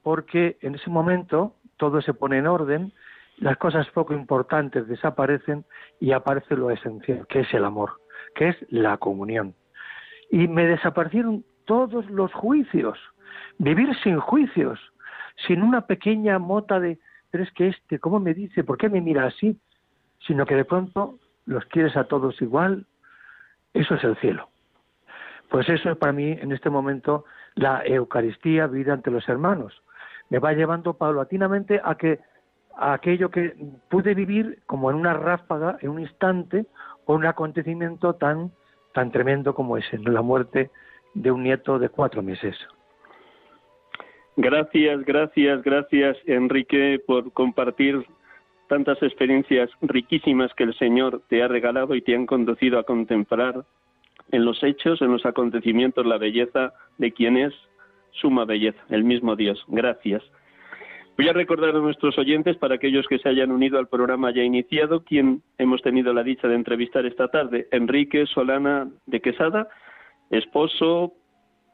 [0.04, 2.94] porque en ese momento todo se pone en orden,
[3.38, 5.66] las cosas poco importantes desaparecen
[6.00, 8.00] y aparece lo esencial, que es el amor,
[8.36, 9.54] que es la comunión.
[10.32, 12.98] Y me desaparecieron todos los juicios
[13.58, 14.80] Vivir sin juicios,
[15.48, 17.00] sin una pequeña mota de,
[17.42, 18.64] es que este, ¿cómo me dice?
[18.64, 19.60] ¿Por qué me mira así?
[20.28, 22.86] Sino que de pronto los quieres a todos igual.
[23.74, 24.50] Eso es el cielo.
[25.50, 27.26] Pues eso es para mí en este momento
[27.56, 29.82] la Eucaristía, vida ante los hermanos.
[30.30, 32.20] Me va llevando paulatinamente a que
[32.78, 33.56] a aquello que
[33.90, 36.66] pude vivir como en una ráfaga, en un instante,
[37.06, 38.52] o un acontecimiento tan,
[38.94, 40.72] tan tremendo como ese, la muerte
[41.14, 42.58] de un nieto de cuatro meses.
[44.38, 48.06] Gracias, gracias, gracias, Enrique, por compartir
[48.68, 53.64] tantas experiencias riquísimas que el Señor te ha regalado y te han conducido a contemplar
[54.32, 57.54] en los hechos, en los acontecimientos, la belleza de quien es
[58.12, 59.64] suma belleza, el mismo Dios.
[59.68, 60.24] Gracias.
[61.18, 64.44] Voy a recordar a nuestros oyentes, para aquellos que se hayan unido al programa ya
[64.44, 67.68] iniciado, quien hemos tenido la dicha de entrevistar esta tarde.
[67.72, 69.70] Enrique Solana de Quesada,
[70.30, 71.14] esposo,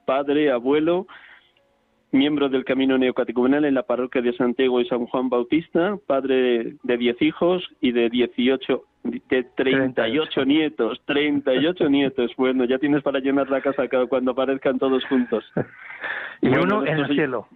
[0.05, 1.07] padre, abuelo,
[2.11, 6.97] miembro del Camino Neocatecumenal en la parroquia de Santiago y San Juan Bautista, padre de
[6.97, 12.31] 10 hijos y de 18, de 38 nietos, 38 nietos.
[12.37, 15.43] Bueno, ya tienes para llenar la casa cuando aparezcan todos juntos.
[16.41, 17.47] y uno en el cielo.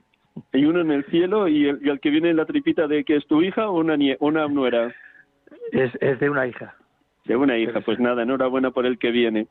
[0.52, 3.28] Y uno en el cielo y el, que viene en la tripita de que es
[3.28, 4.94] tu hija o una, una nuera.
[5.72, 6.76] Es, es de una hija.
[7.26, 9.48] De una hija, pues nada, enhorabuena por el que viene.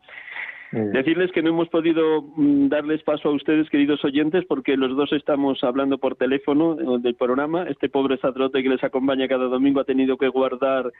[0.74, 5.12] Decirles que no hemos podido mm, darles paso a ustedes, queridos oyentes, porque los dos
[5.12, 7.64] estamos hablando por teléfono eh, del programa.
[7.68, 10.90] Este pobre sacerdote que les acompaña cada domingo ha tenido que guardar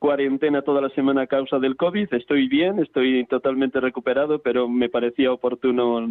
[0.00, 2.12] cuarentena toda la semana a causa del COVID.
[2.12, 6.04] Estoy bien, estoy totalmente recuperado, pero me parecía oportuno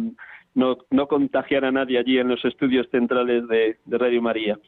[0.54, 4.58] no, no contagiar a nadie allí en los estudios centrales de, de Radio María.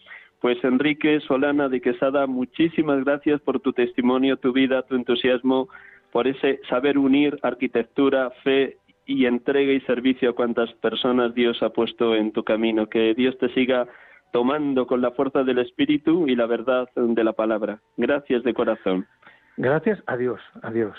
[0.40, 5.70] Pues Enrique Solana de Quesada, muchísimas gracias por tu testimonio, tu vida, tu entusiasmo
[6.14, 11.70] por ese saber unir arquitectura, fe y entrega y servicio a cuantas personas Dios ha
[11.70, 12.88] puesto en tu camino.
[12.88, 13.88] Que Dios te siga
[14.32, 17.80] tomando con la fuerza del Espíritu y la verdad de la palabra.
[17.96, 19.08] Gracias de corazón.
[19.56, 20.96] Gracias a Dios, a Dios.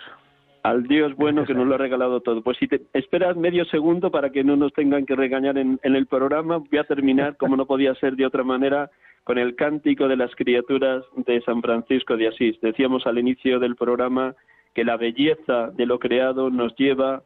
[0.64, 2.42] Al Dios bueno que nos lo ha regalado todo.
[2.42, 5.96] Pues si te esperas medio segundo para que no nos tengan que regañar en, en
[5.96, 8.92] el programa, voy a terminar, como no podía ser de otra manera,
[9.24, 12.60] con el cántico de las criaturas de San Francisco de Asís.
[12.60, 14.36] Decíamos al inicio del programa
[14.76, 17.24] que la belleza de lo creado nos lleva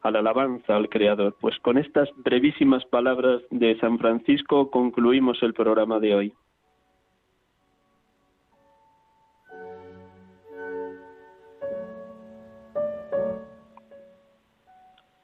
[0.00, 1.36] a la alabanza al Creador.
[1.40, 6.32] Pues con estas brevísimas palabras de San Francisco concluimos el programa de hoy.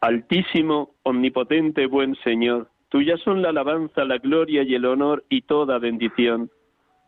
[0.00, 5.78] Altísimo, omnipotente, buen Señor, tuya son la alabanza, la gloria y el honor y toda
[5.78, 6.50] bendición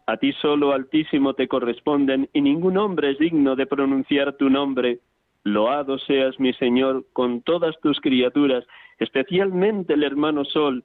[0.06, 5.00] a ti solo, Altísimo, te corresponden, y ningún hombre es digno de pronunciar tu nombre.
[5.42, 8.64] Loado seas, mi Señor, con todas tus criaturas,
[8.98, 10.84] especialmente el hermano Sol.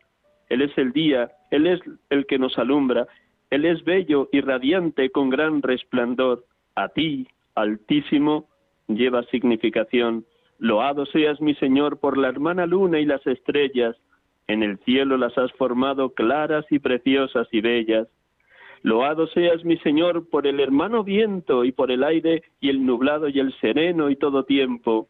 [0.49, 3.07] Él es el día, Él es el que nos alumbra,
[3.51, 6.45] Él es bello y radiante con gran resplandor.
[6.75, 8.47] A ti, Altísimo,
[8.87, 10.25] lleva significación.
[10.57, 13.95] Loado seas, mi Señor, por la hermana luna y las estrellas.
[14.47, 18.07] En el cielo las has formado claras y preciosas y bellas.
[18.83, 23.29] Loado seas mi Señor por el hermano viento y por el aire y el nublado
[23.29, 25.07] y el sereno y todo tiempo,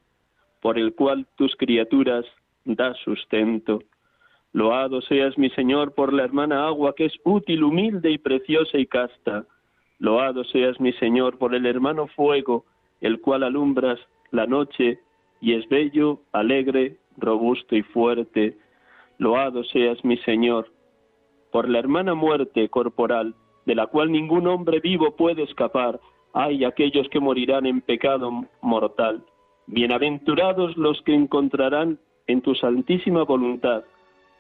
[0.62, 2.26] por el cual tus criaturas
[2.66, 3.80] das sustento.
[4.52, 8.86] Loado seas mi Señor por la hermana agua que es útil, humilde y preciosa y
[8.86, 9.46] casta.
[10.00, 12.66] Loado seas mi Señor por el hermano fuego,
[13.00, 14.00] el cual alumbras
[14.32, 15.00] la noche
[15.40, 18.58] y es bello, alegre, robusto y fuerte.
[19.18, 20.68] Loado seas mi Señor
[21.52, 23.36] por la hermana muerte corporal,
[23.66, 26.00] de la cual ningún hombre vivo puede escapar.
[26.34, 29.24] Hay aquellos que morirán en pecado mortal.
[29.68, 33.84] Bienaventurados los que encontrarán en tu santísima voluntad,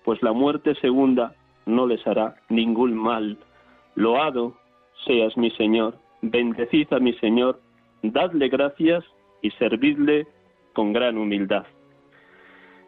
[0.04, 3.38] pues la muerte segunda no les hará ningún mal.
[3.96, 4.56] Loado
[5.06, 7.60] seas mi Señor, bendecid a mi Señor,
[8.02, 9.04] dadle gracias
[9.42, 10.28] y servidle
[10.74, 11.66] con gran humildad.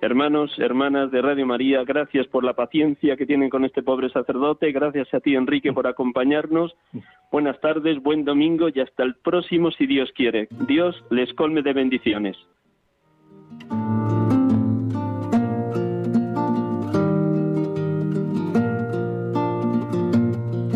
[0.03, 4.69] Hermanos, hermanas de Radio María, gracias por la paciencia que tienen con este pobre sacerdote.
[4.73, 6.75] Gracias a ti, Enrique, por acompañarnos.
[7.31, 10.49] Buenas tardes, buen domingo y hasta el próximo, si Dios quiere.
[10.67, 12.35] Dios les colme de bendiciones.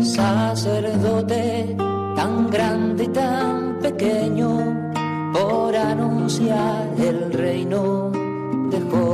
[0.00, 1.76] Sacerdote
[2.16, 4.92] tan grande y tan pequeño
[5.34, 8.27] por anunciar el reino